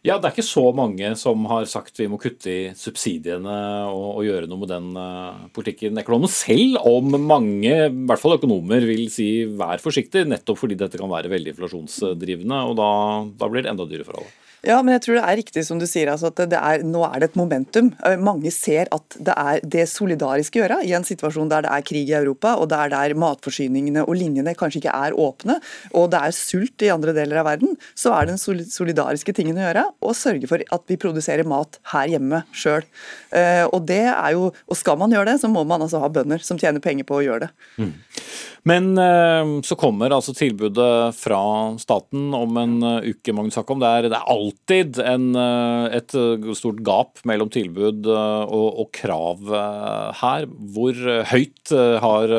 [0.00, 3.56] Ja, det er ikke så mange som har sagt vi må kutte i subsidiene
[3.92, 8.38] og, og gjøre noe med den uh, politikken økonomen, selv om mange, i hvert fall
[8.38, 12.92] økonomer, vil si vær forsiktig, nettopp fordi dette kan være veldig inflasjonsdrivende, og da,
[13.42, 14.32] da blir det enda dyrere for alle.
[14.66, 16.10] Ja, men jeg tror det er riktig som du sier.
[16.12, 17.90] Altså at er, nå er det et momentum.
[18.04, 21.72] Eh, mange ser at det er det solidariske å gjøre i en situasjon der det
[21.72, 25.56] er krig i Europa, og det er der matforsyningene og linjene kanskje ikke er åpne,
[25.96, 29.64] og det er sult i andre deler av verden, så er den solidariske tingen å
[29.64, 32.84] gjøre å sørge for at vi produserer mat her hjemme sjøl.
[33.32, 36.12] Eh, og det er jo, og skal man gjøre det, så må man altså ha
[36.12, 37.52] bønder som tjener penger på å gjøre det.
[37.80, 37.94] Mm.
[38.68, 41.40] Men eh, så kommer altså tilbudet fra
[41.80, 42.76] staten om en
[43.08, 43.80] uke, Magnus Hakkom.
[43.80, 48.68] Det er, det er alltid en, eh, et eh, stort gap mellom tilbud eh, og,
[48.82, 49.38] og, krav
[50.20, 50.46] her.
[50.74, 50.94] Hvor
[51.30, 52.34] høyt har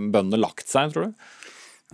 [0.00, 1.30] bøndene lagt seg, tror du?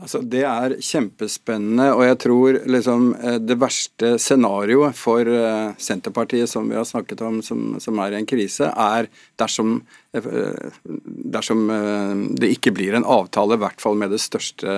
[0.01, 3.11] Altså, det er kjempespennende, og jeg tror liksom,
[3.45, 5.29] det verste scenarioet for
[5.77, 9.11] Senterpartiet, som vi har snakket om, som, som er i en krise, er
[9.41, 9.83] dersom,
[11.37, 11.67] dersom
[12.41, 14.73] det ikke blir en avtale, i hvert fall med det største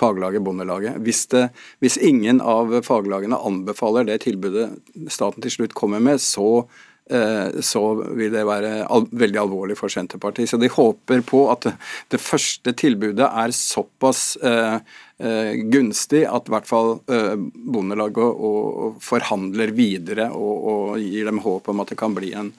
[0.00, 0.98] faglaget, Bondelaget.
[1.06, 4.72] Hvis, det, hvis ingen av faglagene anbefaler det tilbudet
[5.06, 7.82] staten til slutt kommer med, så Eh, så
[8.18, 8.72] vil det være
[9.16, 10.50] veldig alvorlig for Senterpartiet.
[10.50, 11.70] Så de håper på at
[12.12, 14.78] det, første tilbudet er såpass eh,
[15.22, 21.84] eh, gunstig at i hvert fall eh, Bondelaget forhandler videre og, gir dem håp om
[21.84, 22.52] at det kan bli en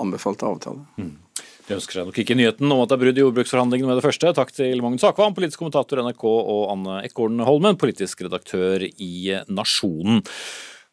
[0.00, 0.82] anbefalt avtale.
[0.96, 1.14] Mm.
[1.68, 4.04] De ønsker seg nok ikke nyheten om at det er brudd i jordbruksforhandlingene med det
[4.04, 4.32] første.
[4.34, 10.24] Takk til Magnus Akvam, politisk kommentator NRK, og Anne Ekorn Holmen, politisk redaktør i Nasjonen.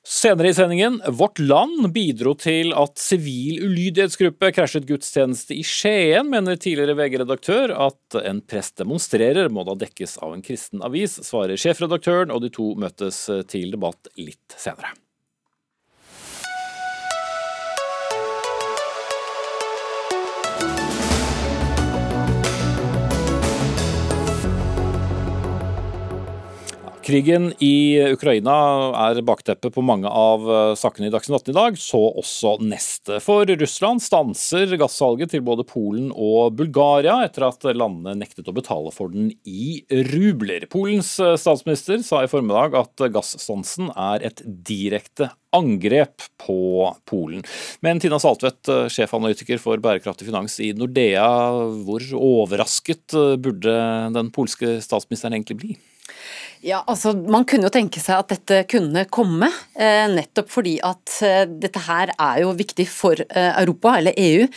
[0.09, 6.57] Senere i sendingen, Vårt Land bidro til at sivil ulydighetsgruppe krasjet gudstjeneste i Skien, mener
[6.57, 7.75] tidligere VG-redaktør.
[7.77, 12.49] At en prest demonstrerer, må da dekkes av en kristen avis, svarer sjefredaktøren, og de
[12.57, 13.21] to møtes
[13.53, 14.95] til debatt litt senere.
[27.09, 28.53] Krigen i Ukraina
[29.07, 33.17] er bakteppet på mange av eh, sakene i Dagsnytt 18 i dag, så også neste.
[33.25, 38.93] For Russland stanser gassalget til både Polen og Bulgaria etter at landene nektet å betale
[38.93, 40.69] for den i rubler.
[40.69, 47.41] Polens eh, statsminister sa i formiddag at gasstansen er et direkte angrep på Polen.
[47.81, 51.29] Men Tina Saltvedt, eh, sjefanalytiker for bærekraftig finans i Nordea,
[51.87, 53.79] hvor overrasket burde
[54.13, 55.79] den polske statsministeren egentlig bli?
[56.65, 59.47] Ja, altså Man kunne jo tenke seg at dette kunne komme,
[59.79, 64.47] eh, nettopp fordi at eh, dette her er jo viktig for eh, Europa, eller EU.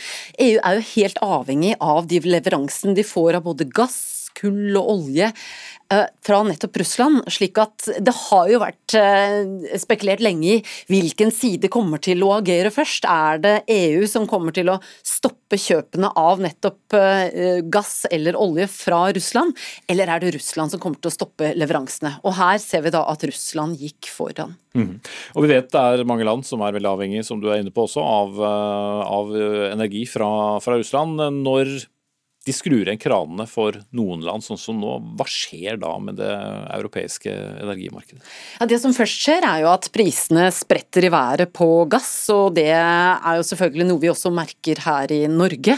[0.43, 4.01] EU er jo helt avhengig av de leveransene de får av både gass,
[4.35, 5.29] kull og olje
[6.23, 7.23] fra nettopp Russland.
[7.31, 12.33] slik at det har jo vært eh, spekulert lenge i hvilken side kommer til å
[12.37, 13.07] agere først.
[13.09, 18.67] Er det EU som kommer til å stoppe kjøpene av nettopp eh, gass eller olje
[18.71, 19.55] fra Russland,
[19.91, 22.17] eller er det Russland som kommer til å stoppe leveransene?
[22.23, 24.57] Og her ser vi da at Russland gikk foran.
[24.73, 24.97] Mm.
[25.37, 27.73] Og vi vet det er mange land som er veldig avhengig, som du er inne
[27.73, 29.33] på også, av, av
[29.69, 30.29] energi fra,
[30.63, 31.21] fra Russland.
[31.43, 31.75] Når
[32.43, 34.97] de skrur igjen kranene for noen land, sånn som nå.
[35.15, 36.31] Hva skjer da med det
[36.75, 38.19] europeiske energimarkedet?
[38.59, 42.57] Ja, det som først skjer er jo at prisene spretter i været på gass, og
[42.57, 45.77] det er jo selvfølgelig noe vi også merker her i Norge.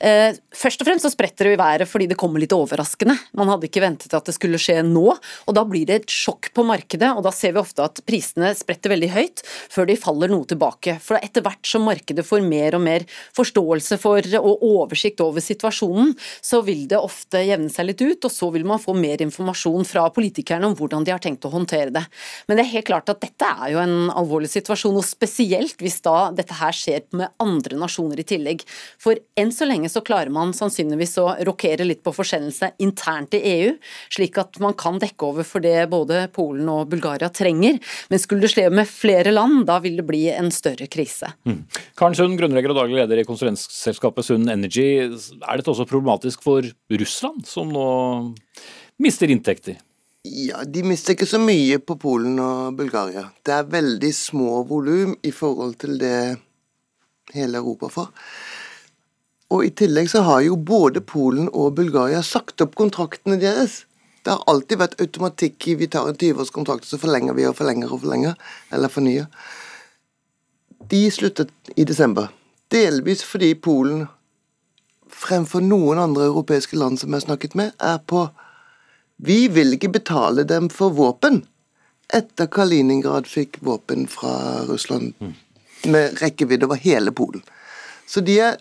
[0.00, 3.18] Eh, først og fremst så spretter det i været fordi det kommer litt overraskende.
[3.36, 6.54] Man hadde ikke ventet at det skulle skje nå, og da blir det et sjokk
[6.56, 7.12] på markedet.
[7.12, 10.96] og Da ser vi ofte at prisene spretter veldig høyt før de faller noe tilbake.
[11.04, 13.04] For etter hvert som markedet får mer og mer
[13.36, 18.24] forståelse for og oversikt over situasjonen, diskusjonen, så vil det ofte jevne seg litt ut,
[18.24, 21.52] og så vil man få mer informasjon fra politikerne om hvordan de har tenkt å
[21.52, 22.04] håndtere det.
[22.46, 26.00] Men det er helt klart at dette er jo en alvorlig situasjon, og spesielt hvis
[26.04, 28.64] da dette her skjer med andre nasjoner i tillegg.
[29.00, 33.42] For enn så lenge så klarer man sannsynligvis å rokere litt på forsendelse internt i
[33.54, 33.74] EU,
[34.14, 37.78] slik at man kan dekke over for det både Polen og Bulgaria trenger.
[38.10, 41.32] Men skulle det sleve med flere land, da vil det bli en større krise.
[41.48, 41.62] Mm.
[41.98, 44.86] Karen Sund, grunnlegger og daglig leder i konsulentselskapet Sund Energy.
[45.08, 47.88] Er dette også problematisk for Russland, som nå
[49.02, 49.78] mister inntekter?
[50.28, 53.28] Ja, De mister ikke så mye på Polen og Bulgaria.
[53.46, 56.38] Det er veldig små volum i forhold til det
[57.34, 58.08] hele Europa får.
[59.54, 63.84] Og I tillegg så har jo både Polen og Bulgaria sagt opp kontraktene deres.
[64.20, 67.94] Det har alltid vært automatikk i vi tar en 20-årskontrakt, så forlenger vi og forlenger
[67.94, 68.34] og forlenger,
[68.74, 69.30] eller fornyer.
[70.90, 72.28] De sluttet i desember.
[72.68, 74.04] Delvis fordi Polen
[75.14, 78.28] fremfor noen andre europeiske land som jeg har snakket med, er på
[79.18, 81.42] Vi vil ikke betale dem for våpen
[82.14, 85.12] etter Kaliningrad fikk våpen fra Russland
[85.84, 87.42] med rekkevidde over hele Polen.
[88.06, 88.56] Så de er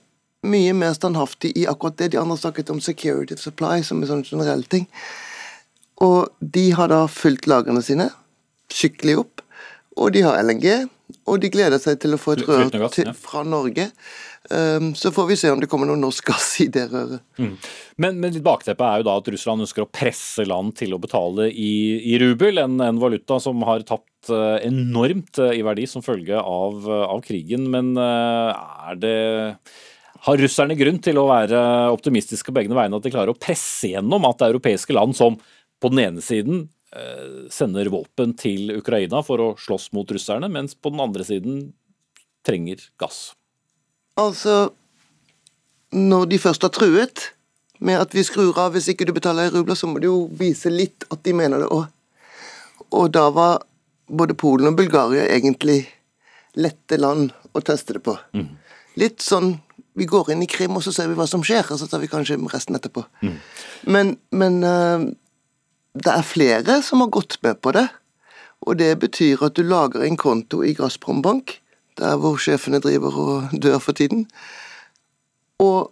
[0.48, 2.12] mye mer standhaftige i akkurat det.
[2.12, 4.88] De andre snakket om security supply som en sånn generell ting.
[6.04, 8.10] Og de har da fylt lagrene sine
[8.74, 9.42] skikkelig opp.
[9.98, 10.86] Og de har LNG,
[11.26, 13.88] og de gleder seg til å få et rør til, fra Norge.
[14.50, 17.24] Um, så får vi se om det kommer noe norsk gass i det røret.
[17.40, 17.56] Mm.
[18.04, 21.50] Men, men bakteppet er jo da at Russland ønsker å presse land til å betale
[21.52, 21.74] i,
[22.14, 26.40] i rubel, en, en, valuta som har tapt uh, enormt uh, i verdi som følge
[26.40, 27.68] av, uh, av krigen.
[27.74, 29.18] Men er det
[30.28, 31.60] har russerne grunn til å være
[31.94, 35.38] optimistiske på egne vegne at de klarer å presse gjennom at det europeiske land som
[35.78, 36.66] på den ene siden
[37.54, 41.60] sender våpen til Ukraina for å slåss mot russerne, mens på den andre siden
[42.48, 43.37] trenger gass?
[44.18, 44.70] Altså
[45.92, 47.32] Når de først har truet
[47.80, 50.26] med at vi skrur av hvis ikke du betaler i rubler, så må de jo
[50.34, 51.86] vise litt at de mener det òg.
[52.98, 53.62] Og da var
[54.10, 55.84] både Polen og Bulgaria egentlig
[56.58, 58.16] lette land å teste det på.
[58.34, 58.50] Mm.
[58.98, 59.54] Litt sånn
[59.98, 62.02] vi går inn i Krim, og så ser vi hva som skjer, og så tar
[62.02, 63.06] vi kanskje resten etterpå.
[63.26, 63.38] Mm.
[63.94, 65.06] Men, men uh,
[65.98, 67.88] det er flere som har gått med på det.
[68.66, 71.60] Og det betyr at du lager en konto i Gazprom Bank
[72.00, 74.26] der hvor sjefene driver og dør for tiden.
[75.64, 75.92] Og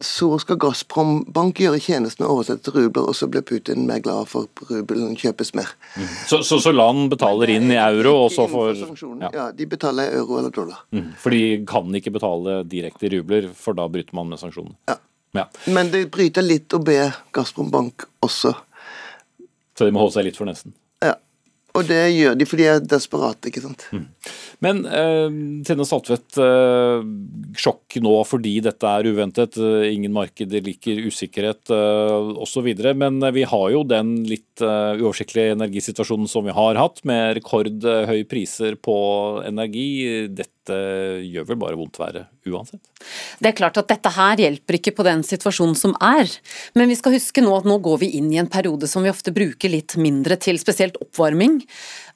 [0.00, 3.98] så skal Gazprom Bank gjøre tjenesten å oversette til rubler, og så blir Putin mer
[4.04, 5.72] glad for rubelen kjøpes mer.
[5.96, 6.12] Mm.
[6.28, 9.32] Så, så, så, land betaler inn i euro, og så får ja.
[9.34, 9.48] ja.
[9.54, 10.84] de betaler i euro eller dollar.
[10.94, 11.10] Mm.
[11.18, 14.78] For de kan ikke betale direkte i rubler, for da bryter man med sanksjonene.
[14.86, 15.00] Ja.
[15.40, 15.48] ja.
[15.66, 17.00] Men det bryter litt å be
[17.34, 18.54] Gazprom Bank også.
[19.74, 20.76] Så de må holde seg litt for nesten?
[21.78, 23.84] Og det gjør de fordi de er desperate, ikke sant.
[23.94, 24.06] Mm.
[24.64, 27.06] Men eh, Tine Saltvedt, eh,
[27.58, 29.58] sjokk nå fordi dette er uventet.
[29.62, 32.68] Eh, ingen markeder liker usikkerhet eh, osv.
[32.98, 38.26] Men vi har jo den litt eh, uoversiktlige energisituasjonen som vi har hatt, med rekordhøye
[38.28, 38.98] priser på
[39.46, 40.28] energi.
[40.28, 42.82] Dette gjør vel bare vondt være uansett?
[43.38, 46.30] Det er klart at dette her hjelper ikke på den situasjonen som er.
[46.78, 49.12] Men vi skal huske nå at nå går vi inn i en periode som vi
[49.12, 51.60] ofte bruker litt mindre til, spesielt oppvarming.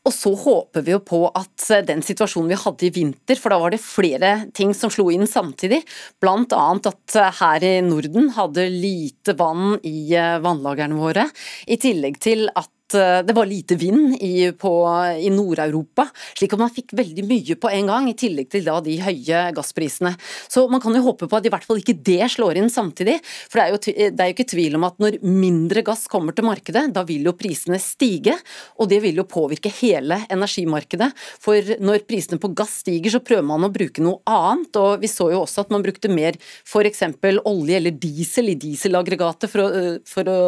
[0.03, 3.61] Og så håper vi jo på at den situasjonen vi hadde i vinter, for da
[3.63, 5.79] var det flere ting som slo inn samtidig,
[6.19, 11.27] blant annet at her i Norden hadde lite vann i vannlagerne vannlagrene våre,
[11.67, 16.07] i tillegg til at Eh, det var lite vind i, i Nord-Europa,
[16.37, 19.43] slik at man fikk veldig mye på en gang, i tillegg til da de høye
[19.57, 20.13] gassprisene.
[20.51, 23.19] Så man kan jo håpe på at i hvert fall ikke det slår inn samtidig,
[23.49, 26.37] for det er jo, det er jo ikke tvil om at når mindre gass kommer
[26.37, 28.37] til markedet, da vil jo prisene stige,
[28.77, 31.11] og det vil jo påvirke hele energimarkedet.
[31.43, 35.11] For når prisene på gass stiger, så prøver man å bruke noe annet, og vi
[35.11, 37.05] så jo også at man brukte mer f.eks.
[37.49, 40.39] olje eller diesel i dieselaggregatet for å, for å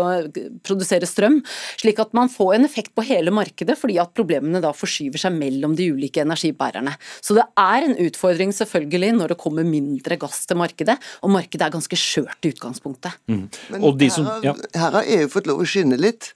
[0.67, 1.41] produsere strøm,
[1.81, 5.37] slik at man få en effekt på hele markedet, fordi at problemene da forskyver seg
[5.37, 6.97] mellom de ulike energibærerne.
[7.25, 11.69] Så det er en utfordring selvfølgelig når det kommer mindre gass til markedet, og markedet
[11.69, 13.17] er ganske skjørt i utgangspunktet.
[13.31, 13.47] Mm.
[13.73, 14.57] Men som, ja.
[14.75, 16.33] her, har EU fått lov å skinne litt,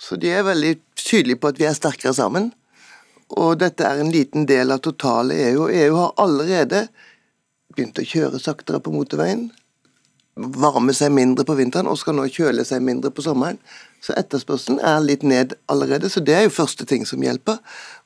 [0.00, 2.52] så de er veldig tydelige på at vi er sterkere sammen.
[3.34, 6.86] Og dette er en liten del av totale EU, og EU har allerede
[7.74, 9.48] begynt å kjøre saktere på motorveien.
[10.36, 13.56] varme seg mindre på vinteren og skal nå kjøle seg mindre på sommeren.
[14.06, 17.58] Så etterspørselen er litt ned allerede, så det er jo første ting som hjelper.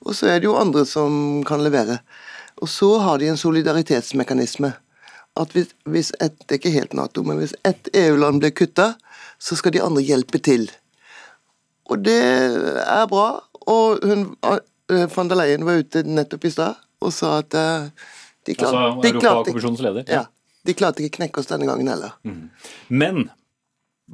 [0.06, 1.98] Og så er det jo andre som kan levere.
[2.60, 4.72] Og så har de en solidaritetsmekanisme.
[5.40, 8.94] At hvis, hvis et, Det er ikke helt Nato, men hvis ett EU-land blir kutta,
[9.38, 10.70] så skal de andre hjelpe til.
[11.90, 12.20] Og det
[12.86, 13.44] er bra.
[13.68, 17.90] Og hun, eh, van der Leyen var ute nettopp i stad og sa at eh,
[18.46, 20.24] de, klarte, Altså de, klarte, ja,
[20.66, 22.16] de klarte ikke knekke oss denne gangen heller.
[22.88, 23.28] Men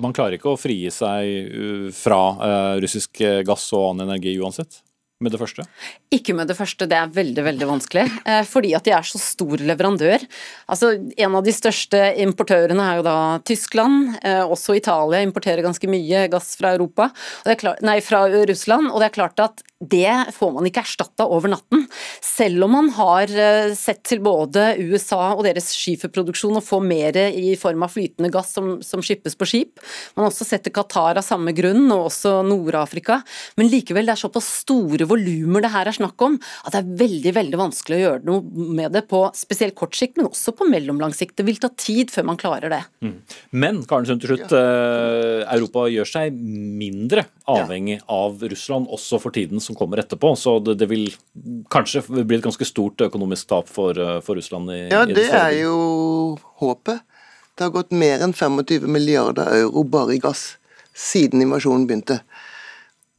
[0.00, 4.36] man klarer ikke å frie seg uh, fra uh, russisk eh, gass og annen energi
[4.40, 4.82] uansett,
[5.24, 5.64] med det første?
[6.12, 8.04] Ikke med det første, det er veldig veldig vanskelig.
[8.28, 10.26] Eh, fordi at de er så stor leverandør.
[10.68, 13.16] Altså, En av de største importørene er jo da
[13.48, 14.18] Tyskland.
[14.20, 17.08] Eh, også Italia importerer ganske mye gass fra, Europa,
[17.56, 18.92] klart, nei, fra Russland.
[18.92, 21.82] Og det er klart at det får man ikke erstatta over natten.
[22.24, 27.18] Selv om man har eh, sett til både USA og deres skiferproduksjon å få mer
[27.28, 29.82] i form av flytende gass som, som skippes på skip.
[30.16, 33.18] Man har også sett til Qatar av samme grunn, og også Nord-Afrika.
[33.60, 36.96] Men likevel, det er såpass store volumer det her er snakk om, at det er
[37.04, 40.70] veldig veldig vanskelig å gjøre noe med det på spesielt kort sikt, men også på
[40.72, 41.36] mellomlang sikt.
[41.36, 42.80] Det vil ta tid før man klarer det.
[43.52, 44.56] Men Karen Sund, til slutt.
[44.56, 50.32] eh, Europa gjør seg mindre avhengig av Russland også for tiden som kommer etterpå.
[50.38, 51.08] Så det, det vil
[51.72, 54.70] kanskje bli et ganske stort økonomisk tap for, eh, for Russland.
[54.70, 55.76] i, Ja, i det er jo
[56.62, 57.02] håpet.
[57.56, 60.56] Det har gått mer enn 25 milliarder euro bare i gass
[60.96, 62.20] siden invasjonen begynte.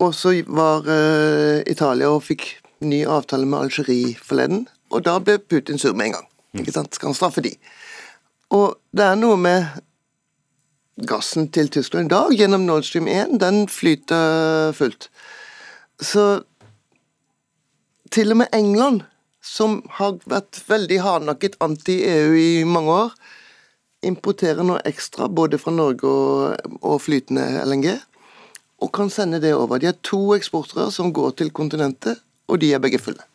[0.02, 2.46] Og så var uh, Italia og fikk
[2.86, 6.28] ny avtale med Algerie forleden, og da ble Putin sur med en gang.
[6.62, 6.94] Ikke sant?
[6.94, 7.56] Skal han straffe de?
[8.54, 9.66] Og det er noe med
[11.10, 15.10] gassen til Tyskland i dag, gjennom Nord Stream 1, den flyter fullt.
[16.04, 16.44] Så
[18.14, 19.04] til og med England,
[19.44, 23.16] som har vært veldig hardnakket anti-EU i mange år,
[24.06, 27.90] importerer nå ekstra både fra Norge og, og flytende LNG,
[28.84, 29.82] og kan sende det over.
[29.82, 33.26] De har to eksportrør som går til kontinentet, og de er begge fulle.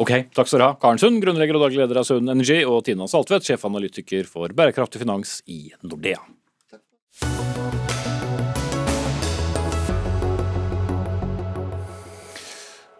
[0.00, 0.74] Ok, takk skal du ha.
[0.80, 5.02] Karen Sund, grunnlegger og daglig leder av Sund Energy, og Tina Saltvedt, sjefanalytiker for bærekraftig
[5.02, 6.20] finans i Nordea.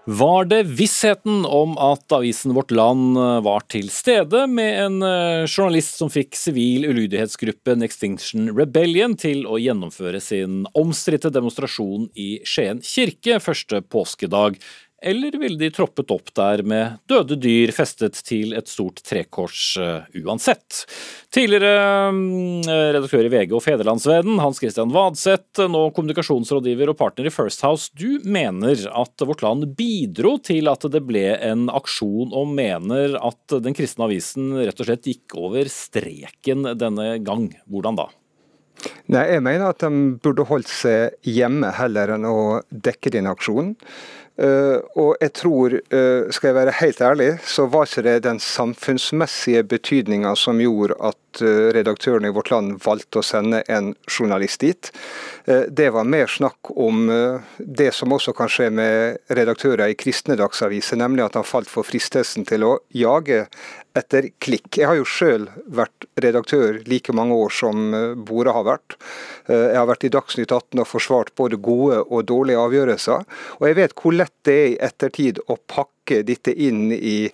[0.04, 3.14] Var det vissheten om at avisen Vårt Land
[3.46, 9.60] var til stede med en eh, journalist som fikk sivil ulydighetsgruppen Extinction Rebellion til å
[9.62, 14.58] gjennomføre sin omstridte demonstrasjon i Skien kirke første påskedag,
[15.02, 20.06] eller ville de troppet opp der med døde dyr festet til et stort trekors eh,
[20.22, 20.84] uansett?
[21.32, 27.34] Tidligere mm, redaktør i VG og Federlandsvennen, Hans Christian Vadseth, nå kommunikasjonsrådgiver og partner i
[27.34, 27.90] First House.
[27.98, 33.58] Du mener at Vårt Land bidro til at det ble en aksjon, og mener at
[33.62, 37.50] den kristne avisen rett og slett gikk over streken denne gang.
[37.70, 38.10] Hvordan da?
[39.12, 43.76] Nei, Jeg mener at de burde holdt seg hjemme heller enn å dekke den aksjonen.
[44.40, 48.40] Eh, og jeg tror, eh, skal jeg være helt ærlig, så var ikke det den
[48.40, 54.60] samfunnsmessige betydninga som gjorde at eh, redaktøren i Vårt Land valgte å sende en journalist
[54.60, 54.90] dit.
[55.44, 57.08] Det var mer snakk om
[57.58, 61.82] det som også kan skje med redaktører i kristne dagsaviser, nemlig at han falt for
[61.82, 63.48] fristelsen til å jage
[63.98, 64.78] etter klikk.
[64.78, 68.96] Jeg har jo sjøl vært redaktør like mange år som eh, Bore har vært.
[69.48, 73.26] Eh, Jeg har vært i Dagsnytt 18 og forsvart både gode og dårlige avgjørelser.
[73.60, 77.30] Og jeg vet hvor lett det er i ettertid å pakke dette inn i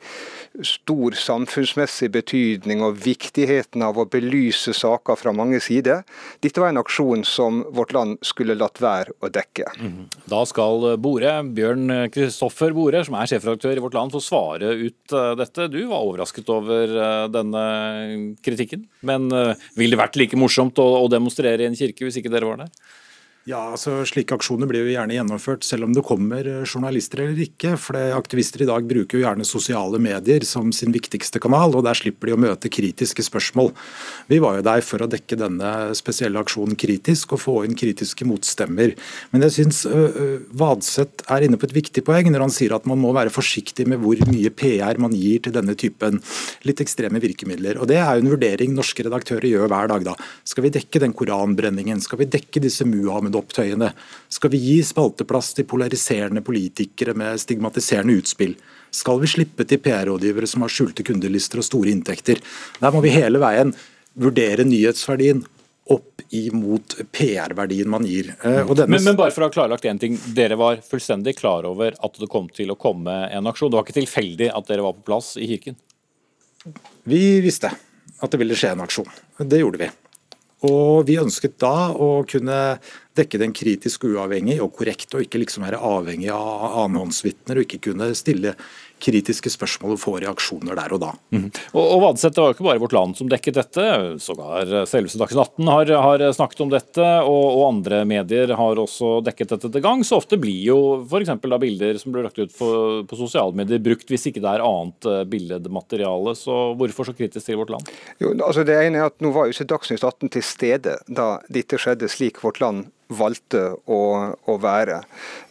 [0.67, 6.05] stor samfunnsmessig betydning og viktigheten av å belyse saker fra mange sider.
[6.45, 9.71] Dette var en aksjon som Vårt Land skulle latt være å dekke.
[10.29, 15.15] Da skal Bore, Bjørn Kristoffer Bore, som er sjefredaktør i Vårt Land, få svare ut
[15.15, 15.69] eh, dette.
[15.73, 17.65] Du var overrasket over eh, denne
[18.45, 22.33] kritikken, men eh, ville det vært like morsomt å demonstrere i en kirke hvis ikke
[22.33, 22.73] dere var der?
[23.49, 27.39] Ja, altså Slike aksjoner blir jo gjerne gjennomført selv om det kommer eh, journalister eller
[27.47, 27.79] ikke.
[27.81, 31.97] for Aktivister i dag bruker jo gjerne sosiale medier som sin viktigste kanal, og der
[31.97, 33.71] slipper de å møte kritiske spørsmål.
[34.29, 38.27] Vi var jo der for å dekke denne spesielle aksjonen kritisk og få inn kritiske
[38.29, 38.93] motstemmer.
[39.33, 39.81] Men jeg syns
[40.59, 43.89] Vadseth er inne på et viktig poeng når han sier at man må være forsiktig
[43.89, 46.21] med hvor mye PR man gir til denne typen
[46.69, 47.81] litt ekstreme virkemidler.
[47.81, 50.05] Og Det er jo en vurdering norske redaktører gjør hver dag.
[50.11, 50.19] da.
[50.45, 52.05] Skal vi dekke den koranbrenningen?
[52.05, 52.85] Skal vi dekke disse
[53.39, 53.93] Muhammed-opptøyene?
[54.29, 58.57] Skal vi gi spalteplass til polariserende politikere med stigmatiserende utspill?
[58.91, 62.41] Skal vi slippe til PR-rådgivere som har skjulte kundelister og store inntekter?
[62.81, 63.75] Der må vi hele veien
[64.19, 65.45] vurdere nyhetsverdien
[65.89, 68.35] opp imot PR-verdien man gir.
[68.43, 70.19] Eh, denne- Men, men bare for å ha klarlagt en ting.
[70.35, 73.71] Dere var fullstendig klar over at det kom til å komme en aksjon.
[73.71, 75.77] Det var ikke tilfeldig at dere var på plass i kirken?
[77.05, 77.71] Vi visste
[78.21, 79.09] at det ville skje en aksjon.
[79.39, 79.89] Det gjorde vi.
[80.69, 82.79] Og vi ønsket da å kunne
[83.19, 87.83] dekke den kritisk uavhengig og korrekt, og ikke liksom være avhengig av annenhåndsvitner og ikke
[87.91, 88.55] kunne stille
[89.03, 91.13] kritiske spørsmål og få reaksjoner der og da.
[91.35, 91.47] Mm.
[91.73, 93.87] Og, og Vadseth, det var jo ikke bare Vårt Land som dekket dette,
[94.23, 99.19] sågar selveste Dagsnytt 18 har, har, snakket om dette, og, og, andre medier har også
[99.27, 100.05] dekket dette til gang.
[100.07, 101.35] Så ofte blir jo f.eks.
[101.39, 102.71] bilder som blir lagt ut på,
[103.09, 106.35] på sosiale medier brukt hvis ikke det er annet eh, billedmateriale.
[106.39, 107.91] Så hvorfor så kritisk til Vårt Land?
[108.23, 111.31] Jo, altså det ene er at Nå var jo ikke Dagsnytt 18 til stede da
[111.53, 114.03] dette skjedde, slik Vårt Land valgte å,
[114.35, 115.03] å være.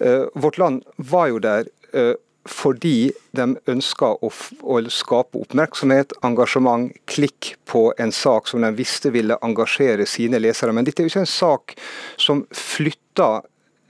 [0.02, 2.16] Uh, vårt Land var jo der uh,
[2.48, 4.30] fordi de ønska å,
[4.64, 10.74] å, skape oppmerksomhet, engasjement, klikk på en sak som de visste ville engasjere sine lesere.
[10.76, 11.76] Men dette er jo ikke en sak
[12.16, 13.44] som flytter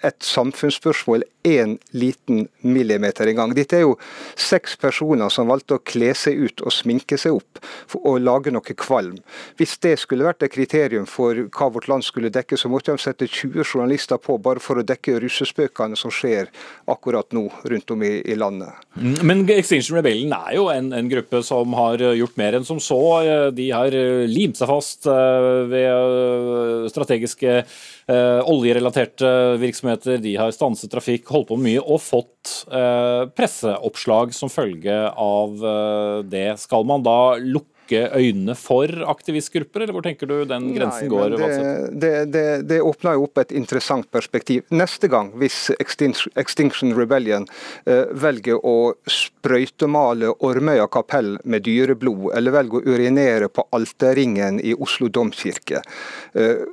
[0.06, 3.54] et samfunnsspørsmål én liten millimeter engang.
[3.56, 3.96] Dette er jo
[4.36, 7.62] seks personer som valgte å kle seg ut og sminke seg opp
[7.98, 9.18] å lage noe kvalm.
[9.60, 13.02] Hvis det skulle vært et kriterium for hva vårt land skulle dekke, så måtte de
[13.04, 16.52] sette 20 journalister på bare for å dekke russespøkene som skjer
[16.90, 18.76] akkurat nå rundt om i, i landet.
[18.98, 22.80] Mm, men Extinction Rebellion er jo en, en, gruppe som har gjort mer enn som
[22.84, 23.00] så.
[23.56, 23.94] De har
[24.28, 29.30] limt seg fast eh, ved strategiske eh, oljerelaterte
[29.62, 30.20] virksomheter.
[30.24, 36.20] De har stanset trafikk, holdt på mye og fått eh, presseoppslag som følge av eh,
[36.28, 36.50] det.
[36.62, 41.36] Skal man da lukke øynene for aktivistgrupper, eller hvor tenker du den grensen Nei, går?
[41.40, 41.60] Det,
[42.02, 44.66] det, det, det, åpner jo opp et interessant perspektiv.
[44.76, 47.48] Neste gang, hvis Extinction Rebellion
[47.88, 54.76] eh, velger å sprøytemale Ormøya kapell med dyreblod, eller velger å urinere på alterringen i
[54.76, 55.84] Oslo domkirke,
[56.36, 56.68] eh,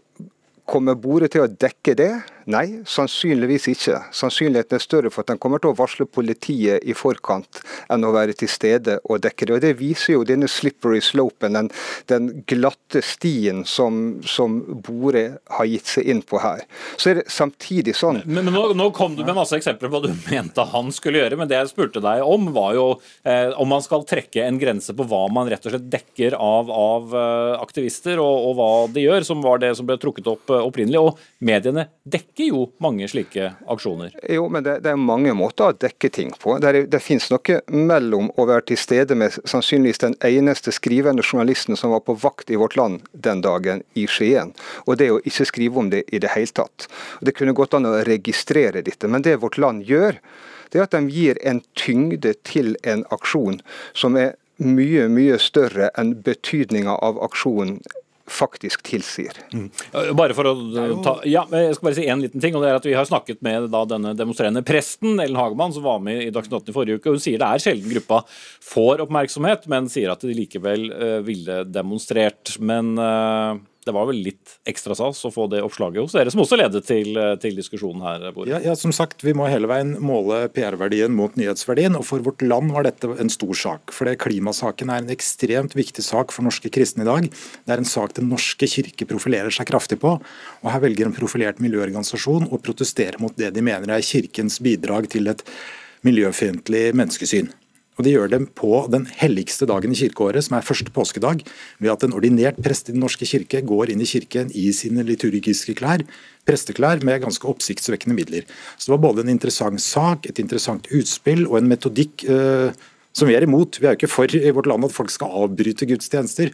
[0.65, 2.13] Kommer bordet til å dekke det?
[2.51, 3.99] Nei, sannsynligvis ikke.
[4.13, 8.13] Sannsynligheten er større for at den kommer til å varsle politiet i forkant enn å
[8.13, 9.55] være til stede og dekke det.
[9.57, 11.71] Og Det viser jo denne slippery slopen, den,
[12.11, 15.25] den glatte stien som, som, Bore
[15.57, 16.67] har gitt seg inn på her.
[17.01, 19.97] Så er det samtidig sånn Men, men nå, nå, kom du med masse eksempler på
[19.97, 22.87] hva du mente han skulle gjøre, men det jeg spurte deg om, var jo
[23.25, 26.71] eh, om man skal trekke en grense på hva man rett og slett dekker av,
[26.71, 30.53] av uh, aktivister, og, og hva de gjør, som var det som ble trukket opp
[30.53, 31.01] uh, opprinnelig.
[31.01, 34.15] Og mediene dekker dekker jo mange slike aksjoner.
[34.29, 36.59] Jo, men det, det er mange måter å dekke ting på.
[36.59, 41.23] Det, er, det finnes noe mellom å være til stede med sannsynligvis den eneste skrivende
[41.23, 44.53] journalisten som var på vakt i vårt land den dagen, i Skien,
[44.87, 46.89] og det å ikke skrive om det i det hele tatt.
[47.21, 50.19] Det kunne gått an å registrere dette, men det vårt land gjør,
[50.73, 53.61] det er at de gir en tyngde til en aksjon
[53.95, 57.79] som er mye, mye større enn betydninga av aksjonen
[58.31, 59.37] faktisk tilsier.
[59.53, 59.69] Mm.
[60.17, 60.55] Bare for å
[61.05, 62.55] ta, ja, Jeg skal bare si én liten ting.
[62.57, 65.85] og det er at Vi har snakket med da, denne demonstrerende presten Ellen Hagemann, som
[65.85, 67.13] var med i Dagsnytt 18 i forrige uke.
[67.13, 68.25] Hun sier det er sjelden gruppa
[68.65, 72.57] får oppmerksomhet, men sier at de likevel uh, ville demonstrert.
[72.61, 76.43] Men uh, det var vel litt ekstra sas å få det oppslaget hos dere, som
[76.45, 78.27] også ledet til, til diskusjonen her?
[78.49, 81.97] Ja, ja, som sagt, Vi må hele veien måle PR-verdien mot nyhetsverdien.
[81.99, 83.95] og For vårt land var dette en stor sak.
[83.95, 87.29] For Klimasaken er en ekstremt viktig sak for norske kristne i dag.
[87.31, 90.17] Det er en sak Den norske kirke profilerer seg kraftig på.
[90.21, 95.11] og Her velger en profilert miljøorganisasjon å protestere mot det de mener er kirkens bidrag
[95.13, 95.45] til et
[96.05, 97.53] miljøfiendtlig menneskesyn.
[97.95, 101.45] Og De gjør det på den helligste dagen i kirkeåret, som er første påskedag,
[101.79, 105.05] ved at en ordinert prest i Den norske kirke går inn i kirken i sine
[105.07, 106.03] liturgiske klær,
[106.45, 108.49] presteklær med ganske oppsiktsvekkende midler.
[108.79, 112.75] Så Det var både en interessant sak, et interessant utspill og en metodikk eh,
[113.15, 113.79] som vi er imot.
[113.79, 116.51] Vi er jo ikke for i vårt land at folk skal avbryte gudstjenester,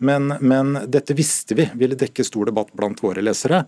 [0.00, 3.66] men, men dette visste vi ville dekke stor debatt blant våre lesere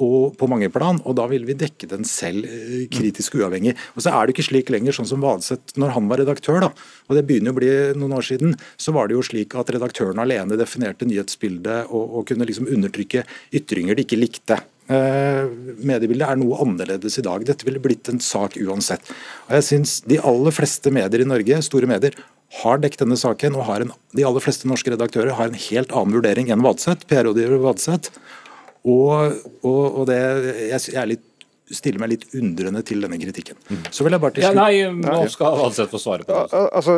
[0.00, 3.74] og på mange plan, og da ville vi dekke den selv eh, kritisk uavhengig.
[3.96, 6.70] Og Så er det ikke slik lenger, sånn som Vadseth når han var redaktør, da,
[7.08, 10.22] og det begynner å bli noen år siden, så var det jo slik at redaktøren
[10.22, 13.26] alene definerte nyhetsbildet og, og kunne liksom undertrykke
[13.60, 14.60] ytringer de ikke likte.
[14.90, 15.46] Eh,
[15.86, 17.44] mediebildet er noe annerledes i dag.
[17.46, 19.12] Dette ville blitt en sak uansett.
[19.46, 22.16] Og jeg synes De aller fleste medier i Norge, store medier,
[22.60, 26.16] har dekket denne saken, og en, de aller fleste norske redaktører har en helt annen
[26.16, 28.10] vurdering enn Vadseth, PR-rådgiver Vadseth.
[28.88, 30.20] Og, og, og det,
[30.70, 31.26] jeg, jeg litt,
[31.70, 33.58] stiller meg litt undrende til denne kritikken.
[33.68, 33.82] Mm.
[33.94, 34.56] Så vil jeg bare til slutt...
[34.56, 36.62] Ja, nei, nå skal Valseth få svare på det.
[36.66, 36.96] Altså,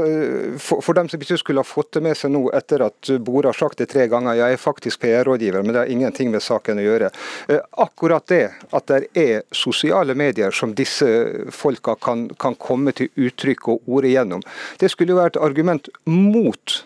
[0.62, 3.50] for, for, dem som ikke skulle ha fått det med seg nå etter at Bore
[3.52, 6.80] har sagt det tre ganger, jeg er faktisk PR-rådgiver, men det har ingenting med saken
[6.80, 7.12] å gjøre.
[7.52, 11.10] Eh, akkurat det at det er sosiale medier som disse
[11.52, 14.44] folka kan, kan komme til uttrykk og ord igjennom,
[14.80, 16.80] det skulle jo være et argument mot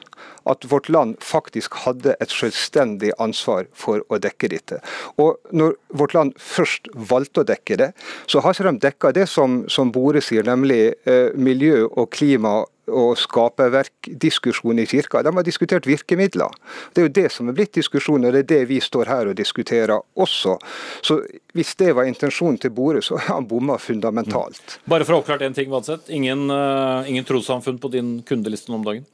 [0.47, 4.81] at vårt land faktisk hadde et selvstendig ansvar for å dekke dette.
[5.23, 7.91] Og når vårt land først valgte å dekke det,
[8.27, 13.17] så har de dekka det som, som Bore sier, nemlig eh, miljø og klima og
[13.19, 15.23] skaperverkdiskusjon diskusjon i kirka.
[15.23, 16.51] De har diskutert virkemidler.
[16.93, 19.31] Det er jo det som er blitt diskusjonen, og det er det vi står her
[19.31, 20.57] og diskuterer også.
[21.03, 21.21] Så
[21.55, 24.79] hvis det var intensjonen til Bore, så har han bomma fundamentalt.
[24.87, 26.11] Bare for å oppklare en ting, Vadseth.
[26.11, 29.07] Ingen, uh, ingen trossamfunn på din kundeliste om dagen?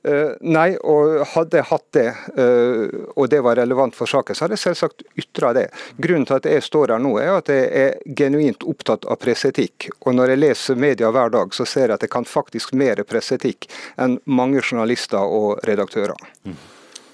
[0.00, 2.06] Uh, nei, og hadde jeg hatt det,
[2.38, 5.66] uh, og det var relevant for saken, så hadde jeg selvsagt ytra det.
[6.00, 9.90] Grunnen til at jeg står her nå, er at jeg er genuint opptatt av presseetikk.
[10.06, 13.04] Og når jeg leser media hver dag, så ser jeg at jeg kan faktisk mer
[13.04, 13.68] presseetikk
[14.00, 16.16] enn mange journalister og redaktører.
[16.48, 16.58] Mm.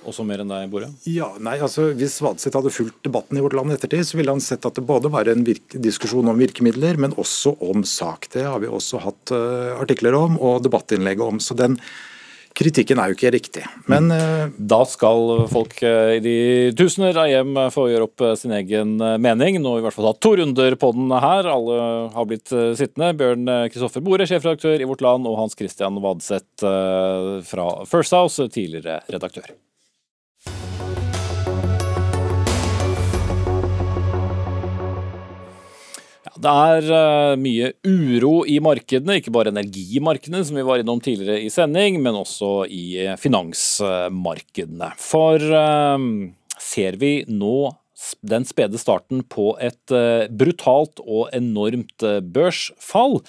[0.06, 0.88] Også mer enn deg, Bore?
[1.10, 4.42] Ja, nei, altså Hvis Vadseth hadde fulgt debatten i Vårt Land ettertid, så ville han
[4.44, 8.30] sett at det både var en diskusjon om virkemidler, men også om sak.
[8.30, 11.42] Det har vi også hatt uh, artikler om og debattinnlegg om.
[11.42, 11.80] så den
[12.56, 13.64] kritikken er jo ikke riktig.
[13.90, 16.36] Men uh, Da skal folk uh, i de
[16.78, 19.60] tusener av hjem få gjøre opp sin egen mening.
[19.60, 21.50] Nå har vi i hvert fall hatt to runder på den her.
[21.52, 21.78] Alle
[22.16, 23.12] har blitt sittende.
[23.18, 26.66] Bjørn Kristoffer Bore, sjefredaktør i Vårt Land, og Hans Christian Vadseth
[27.46, 29.52] fra First House, tidligere redaktør.
[36.36, 41.40] Det er uh, mye uro i markedene, ikke bare energimarkedene, som vi var innom tidligere
[41.46, 42.86] i sending, men også i
[43.20, 44.92] finansmarkedene.
[45.00, 46.06] For uh,
[46.60, 47.72] ser vi nå
[48.28, 49.88] den spede starten på et
[50.36, 53.22] brutalt og enormt børsfall?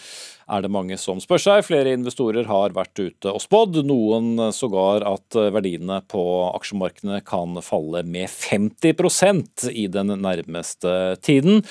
[0.52, 1.62] Er det mange som spør seg.
[1.64, 8.04] Flere investorer har vært ute og spådd, noen sågar at verdiene på aksjemarkedene kan falle
[8.04, 11.64] med 50% i den nærmeste tiden.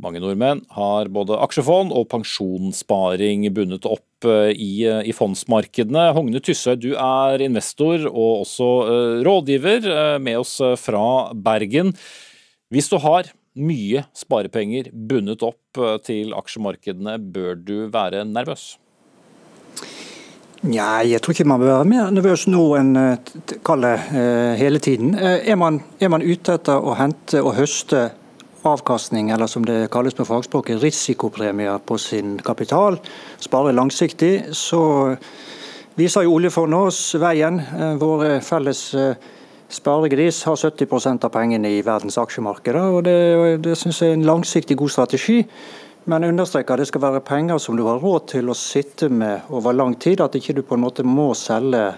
[0.00, 6.06] Mange nordmenn har både aksjefond og pensjonssparing bundet opp eh, i, eh, i fondsmarkedene.
[6.16, 9.90] Hogne Tyssøy, du er investor og også uh, rådgiver
[10.22, 11.04] med oss fra
[11.36, 11.92] Bergen.
[12.72, 13.28] Hvis du har
[13.60, 18.78] mye sparepenger bundet opp til aksjemarkedene, bør du være nervøs?
[20.64, 22.94] Nei, jeg tror ikke man bør være mer nervøs nå enn
[23.66, 23.94] kalle
[24.60, 25.12] hele tiden.
[25.18, 28.10] Er man, er man ute etter å hente og høste
[28.66, 32.98] avkastning, eller som det kalles på fagspråket, risikopremier på sin kapital,
[33.40, 35.16] sparer langsiktig, så
[35.98, 37.60] viser jo oljefondet oss veien.
[37.98, 39.14] vår våre felles eh,
[39.68, 42.80] sparegris har 70% av pengene i verdens aksjemarkeder.
[42.80, 45.44] og Det, det synes jeg er en langsiktig god strategi.
[46.04, 49.50] Men understreker at det skal være penger som du har råd til å sitte med
[49.50, 50.20] over lang tid.
[50.20, 51.90] At ikke du på en måte må selge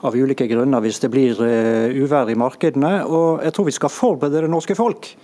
[0.00, 3.00] av ulike grunner hvis det blir uh, uvær i markedene.
[3.08, 5.14] Og jeg tror vi skal forberede det norske folk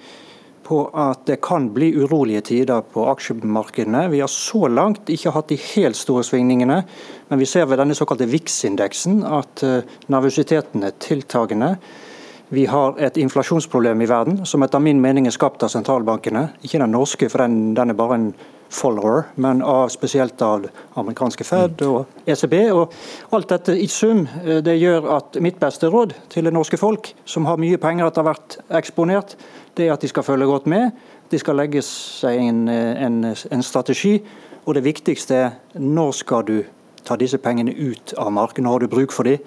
[0.66, 4.08] på at det kan bli urolige tider på aksjemarkedene.
[4.10, 6.80] Vi har så langt ikke hatt de helt store svingningene,
[7.28, 11.76] men vi ser ved denne såkalte VIX-indeksen at eh, nervøsiteten er tiltagende.
[12.54, 16.48] Vi har et inflasjonsproblem i verden som etter min mening er skapt av sentralbankene.
[16.62, 18.28] Ikke den norske, for den, den er bare en
[18.68, 20.66] follower, men av, spesielt av
[20.98, 22.56] amerikanske Fed og ECB.
[22.72, 22.94] og
[23.36, 27.12] Alt dette i sum eh, det gjør at mitt beste råd til det norske folk,
[27.24, 29.36] som har mye penger etter hvert eksponert,
[29.76, 30.90] det er at de skal følge godt med.
[31.30, 34.18] De skal legge seg en, en, en strategi.
[34.66, 36.56] Og det viktigste er når skal du
[37.06, 38.66] ta disse pengene ut av markedet?
[38.70, 39.42] Har du bruk for dem?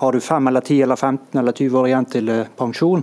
[0.00, 3.02] Har du 5 eller 10 eller 15 eller 20 år igjen til eh, pensjon,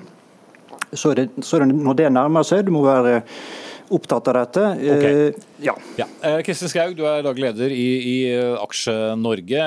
[0.94, 3.20] så er, det, så er det når det nærmer seg, du må være
[3.94, 4.64] opptatt av dette.
[4.78, 5.16] Okay.
[5.28, 5.74] Eh, ja.
[6.00, 6.08] ja.
[6.26, 8.16] Eh, Kristin Skaug, du er daglig leder i, i
[8.60, 9.66] Aksje-Norge.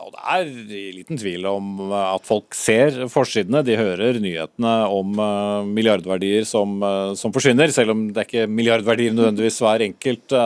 [0.00, 3.64] og Det er i liten tvil om at folk ser forsidene.
[3.66, 5.22] De hører nyhetene om
[5.70, 6.78] milliardverdier som,
[7.18, 10.36] som forsvinner, selv om det er ikke milliardverdier nødvendigvis hver enkelt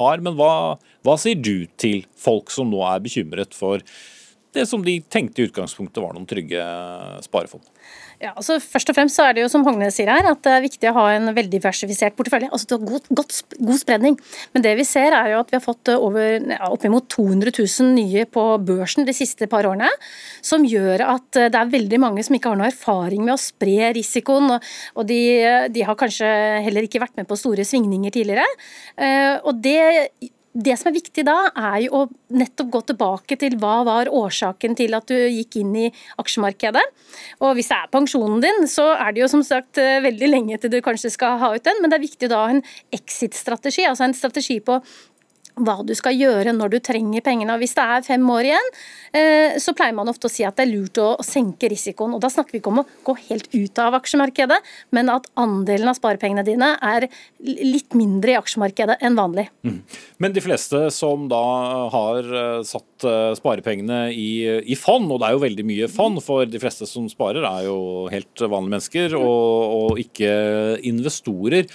[0.00, 0.24] har.
[0.24, 0.54] Men hva,
[1.04, 3.82] hva sier du til folk som nå er bekymret for
[4.54, 6.62] det som de tenkte i utgangspunktet var noen trygge
[7.26, 7.73] sparefond?
[8.22, 10.52] Ja, altså Først og fremst så er det jo som Hogne sier her, at det
[10.52, 12.50] er viktig å ha en veldig diversifisert portefølje.
[12.52, 14.18] altså til god, god, god spredning.
[14.54, 17.90] Men det vi ser er jo at vi har fått over, ja, oppimot 200 000
[17.96, 19.90] nye på børsen de siste par årene.
[20.44, 23.92] Som gjør at det er veldig mange som ikke har noe erfaring med å spre
[23.96, 24.56] risikoen.
[24.94, 25.20] Og de,
[25.74, 26.30] de har kanskje
[26.64, 28.46] heller ikke vært med på store svingninger tidligere.
[28.96, 33.56] Eh, og det det som er viktig da, er jo å nettopp gå tilbake til
[33.58, 35.88] hva var årsaken til at du gikk inn i
[36.22, 36.84] aksjemarkedet.
[37.42, 40.60] Og hvis det er pensjonen din, så er det jo som sagt eh, veldig lenge
[40.62, 42.62] til du kanskje skal ha ut den, men det er viktig da å ha en
[42.94, 44.78] exit-strategi, altså en strategi på
[45.54, 47.54] hva du skal gjøre når du trenger pengene.
[47.54, 48.70] Og Hvis det er fem år igjen,
[49.14, 52.14] eh, så pleier man ofte å si at det er lurt å senke risikoen.
[52.16, 54.58] Og Da snakker vi ikke om å gå helt ut av aksjemarkedet,
[54.90, 59.48] men at andelen av sparepengene dine er litt mindre i aksjemarkedet enn vanlig.
[59.62, 59.80] Mm.
[60.18, 61.44] Men de fleste som da
[61.94, 64.30] har eh, satt eh, sparepengene i,
[64.66, 67.68] i fond, og det er jo veldig mye fond, for de fleste som sparer er
[67.68, 70.32] jo helt vanlige mennesker og, og ikke
[70.88, 71.68] investorer.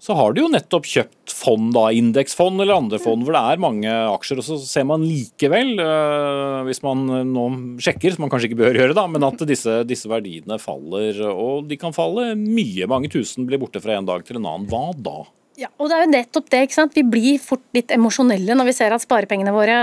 [0.00, 3.60] Så har de jo nettopp kjøpt fond, da, indeksfond eller andre fond hvor det er
[3.60, 4.40] mange aksjer.
[4.40, 7.44] Og så ser man likevel, øh, hvis man nå
[7.84, 11.20] sjekker, som man kanskje ikke bør gjøre, da, men at disse, disse verdiene faller.
[11.34, 12.88] Og de kan falle mye.
[12.88, 14.70] Mange tusen blir borte fra en dag til en annen.
[14.72, 15.18] Hva da?
[15.60, 16.94] Ja, og det er jo nettopp det, ikke sant?
[16.96, 19.74] Vi blir fort litt emosjonelle når vi ser at sparepengene våre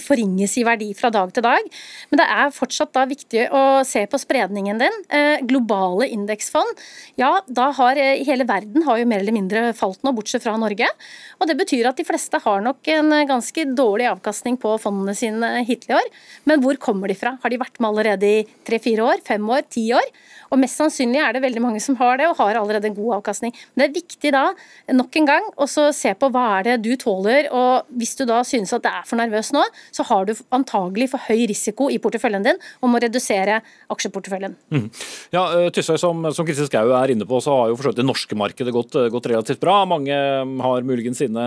[0.00, 1.66] forringes i verdi fra dag til dag.
[2.08, 4.96] Men det er fortsatt da viktig å se på spredningen din.
[5.12, 6.80] Eh, globale indeksfond,
[7.20, 10.56] ja da har eh, hele verden har jo mer eller mindre falt nå, bortsett fra
[10.56, 10.88] Norge.
[11.36, 15.52] Og det betyr at de fleste har nok en ganske dårlig avkastning på fondene sine
[15.68, 16.12] hittil i år.
[16.48, 17.36] Men hvor kommer de fra?
[17.44, 20.08] Har de vært med allerede i tre-fire år, fem år, ti år?
[20.52, 23.18] Og mest sannsynlig er det veldig mange som har det, og har allerede en god
[23.18, 23.54] avkastning.
[23.72, 24.44] Men det er viktig da,
[24.92, 27.48] nok en gang, å se på hva er det du tåler.
[27.52, 31.10] Og hvis du da synes at det er for nervøs nå, så har du antagelig
[31.14, 33.60] for høy risiko i porteføljen din og må redusere
[33.92, 34.56] aksjeporteføljen.
[34.74, 34.88] Mm.
[35.34, 38.36] Ja, Tysøy, som, som Kristin Skau er inne på, så har jo for det norske
[38.38, 39.82] markedet gått, gått, relativt bra.
[39.88, 41.46] Mange har muligens sine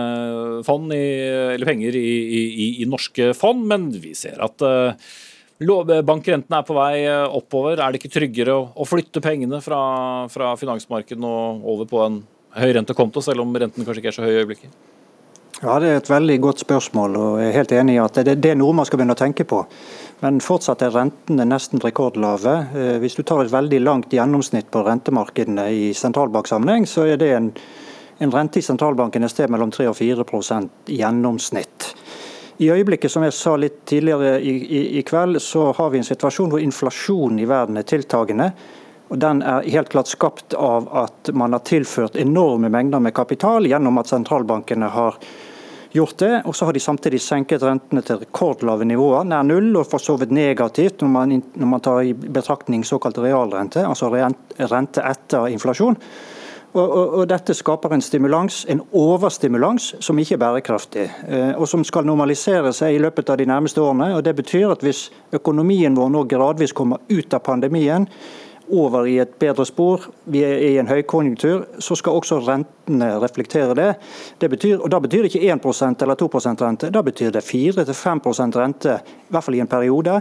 [0.66, 1.04] fond i,
[1.54, 5.14] eller penger i, i, i, norske fond, men vi ser at uh,
[5.56, 7.80] Bankrentene er på vei eh, oppover.
[7.80, 9.78] Er det ikke tryggere å, flytte pengene fra,
[10.28, 12.18] fra finansmarkedet og over på en
[12.56, 14.76] høyrentekonto, selv om renten kanskje ikke er så høy i øyeblikket?
[15.62, 18.34] Ja, Det er et veldig godt spørsmål, og jeg er helt enig i at det,
[18.44, 19.62] det er noe man skal begynne å tenke på.
[20.20, 22.56] Men fortsatt er rentene nesten rekordlave.
[22.76, 27.32] Eh, hvis du tar et veldig langt gjennomsnitt på rentemarkedene i sentralbanksammenheng, så er det
[27.32, 27.48] en,
[28.20, 30.28] en rente i sentralbanken et sted mellom 3 og 4
[30.92, 31.94] i gjennomsnitt.
[32.58, 36.06] I øyeblikket, som jeg sa litt tidligere i, i, i, kveld, så har vi en
[36.08, 38.50] situasjon hvor inflasjonen i verden er tiltagende.
[39.12, 43.68] Og Den er helt klart skapt av at man har tilført enorme mengder med kapital
[43.68, 45.18] gjennom at sentralbankene har
[45.92, 46.32] gjort det.
[46.48, 50.16] Og så har de samtidig senket rentene til rekordlave nivåer, nær null, og for så
[50.20, 56.00] vidt negativt når man, når man tar i betraktning såkalt realrente, altså rente etter inflasjon.
[56.76, 61.06] Og, og, og, Dette skaper en stimulans, en overstimulans, som ikke er bærekraftig.
[61.24, 64.10] Eh, og som skal normalisere seg i løpet av de nærmeste årene.
[64.16, 68.08] og Det betyr at hvis økonomien vår nå gradvis kommer ut av pandemien,
[68.66, 73.76] over i et bedre spor, vi er i en høykonjunktur, så skal også rentene reflektere
[73.78, 73.94] det.
[74.40, 76.28] det betyr, og Da betyr det ikke 1% eller 2
[76.64, 80.20] rente, da betyr det 4-5 rente, i hvert fall i en periode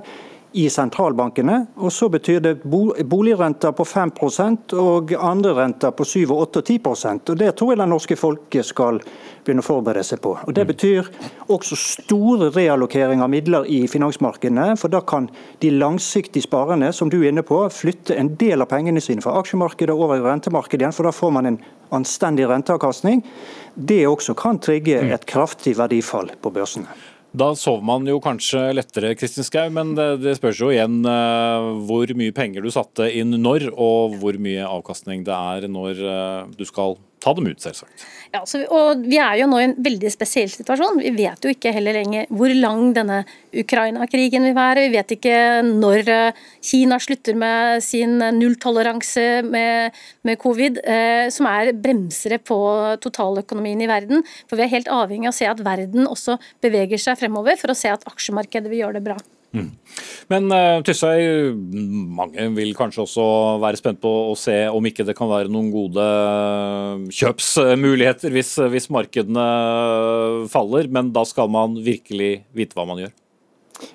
[0.56, 1.66] i sentralbankene.
[1.76, 7.32] Og så betyr det boligrenter på 5% og andre renter på 7, 8 og 10%
[7.34, 9.02] og Det tror jeg det norske folket skal
[9.44, 10.32] begynne å forberede seg på.
[10.40, 10.70] Og Det mm.
[10.72, 11.10] betyr
[11.52, 14.78] også store reallokering av midler i finansmarkedene.
[14.80, 15.28] For da kan
[15.60, 19.36] de langsiktige sparerne som du er inne på, flytte en del av pengene sine fra
[19.42, 21.60] aksjemarkedet over i rentemarkedet igjen, for da får man en
[21.96, 23.26] anstendig renteavkastning.
[23.76, 25.12] Det også kan trigge mm.
[25.20, 26.88] et kraftig verdifall på børsene.
[27.36, 31.74] Da sover man jo kanskje lettere, Kristin Skau, men det, det spørs jo igjen uh,
[31.84, 36.54] hvor mye penger du satte inn når, og hvor mye avkastning det er når uh,
[36.56, 36.96] du skal
[37.26, 38.06] ta dem ut, selvsagt.
[38.34, 41.00] Ja, så, og Vi er jo nå i en veldig spesiell situasjon.
[41.02, 43.22] Vi vet jo ikke heller lenger hvor lang denne
[43.56, 44.86] Ukraina-krigen vil være.
[44.86, 49.96] Vi vet ikke når eh, Kina slutter med sin nulltoleranse med,
[50.28, 52.60] med covid, eh, som er bremsere på
[53.06, 54.26] totaløkonomien i verden.
[54.46, 57.74] For Vi er helt avhengig av å se at verden også beveger seg fremover, for
[57.74, 59.18] å se at aksjemarkedet vil gjøre det bra.
[59.56, 59.72] Mm.
[60.32, 61.54] Men uh, Tysøy,
[62.18, 63.26] mange vil kanskje også
[63.64, 66.06] være spent på å se om ikke det kan være noen gode
[67.16, 69.46] kjøpsmuligheter hvis, hvis markedene
[70.52, 73.16] faller, men da skal man virkelig vite hva man gjør?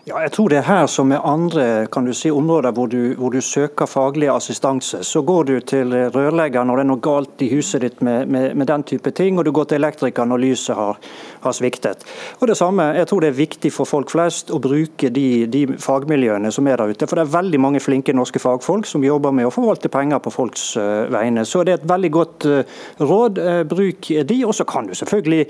[0.05, 3.15] Ja, jeg tror det er her som med andre kan du si, områder hvor du,
[3.17, 5.01] hvor du søker faglig assistanse.
[5.07, 8.57] Så går du til rørlegger når det er noe galt i huset ditt med, med,
[8.61, 10.99] med den type ting, og du går til elektriker når lyset har,
[11.41, 12.05] har, sviktet.
[12.41, 15.63] Og det samme, Jeg tror det er viktig for folk flest å bruke de, de,
[15.81, 17.09] fagmiljøene som er der ute.
[17.09, 20.35] For det er veldig mange flinke norske fagfolk som jobber med å forvalte penger på
[20.35, 21.47] folks uh, vegne.
[21.49, 23.41] Så det er et veldig godt uh, råd.
[23.41, 24.41] Uh, bruk de.
[24.45, 25.47] Og så kan du selvfølgelig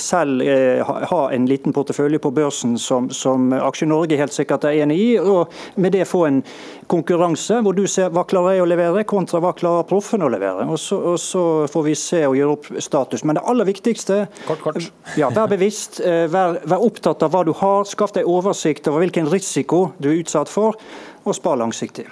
[0.00, 0.42] selv
[0.84, 5.08] ha en liten portefølje på børsen som, som Aksje Norge helt sikkert er enig i.
[5.18, 6.42] og Med det få en
[6.88, 10.68] konkurranse hvor du ser hva klarer jeg å levere, kontra hva klarer proffen å levere.
[10.68, 13.24] Og så, og så, får vi se og gjøre opp status.
[13.24, 14.88] Men det aller viktigste, kort, kort.
[15.20, 17.84] Ja, vær bevisst, eh, vær, vær opptatt av hva du har.
[17.88, 20.78] Skaff deg oversikt over hvilken risiko du er utsatt for,
[21.24, 22.08] og spar langsiktig.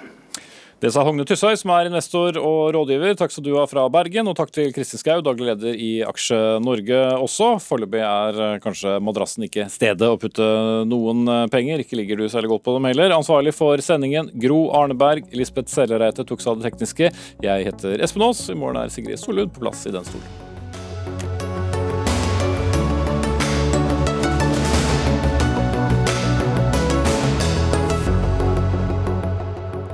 [0.77, 3.15] Det sa Hogne Tysøy, som er investor og rådgiver.
[3.17, 6.37] Takk skal du ha fra Bergen, og takk til Kristin Skau, daglig leder i Aksje
[6.61, 7.55] Norge også.
[7.65, 10.45] Foreløpig er eh, kanskje madrassen ikke stedet å putte
[10.85, 11.81] noen eh, penger.
[11.81, 13.15] Ikke ligger du særlig godt på dem heller.
[13.17, 17.09] Ansvarlig for sendingen Gro Arneberg, Lisbeth Sellereite tok seg av det tekniske.
[17.47, 18.45] Jeg heter Espen Aas.
[18.53, 20.46] I morgen er Sigrid Solund på plass i den stolen.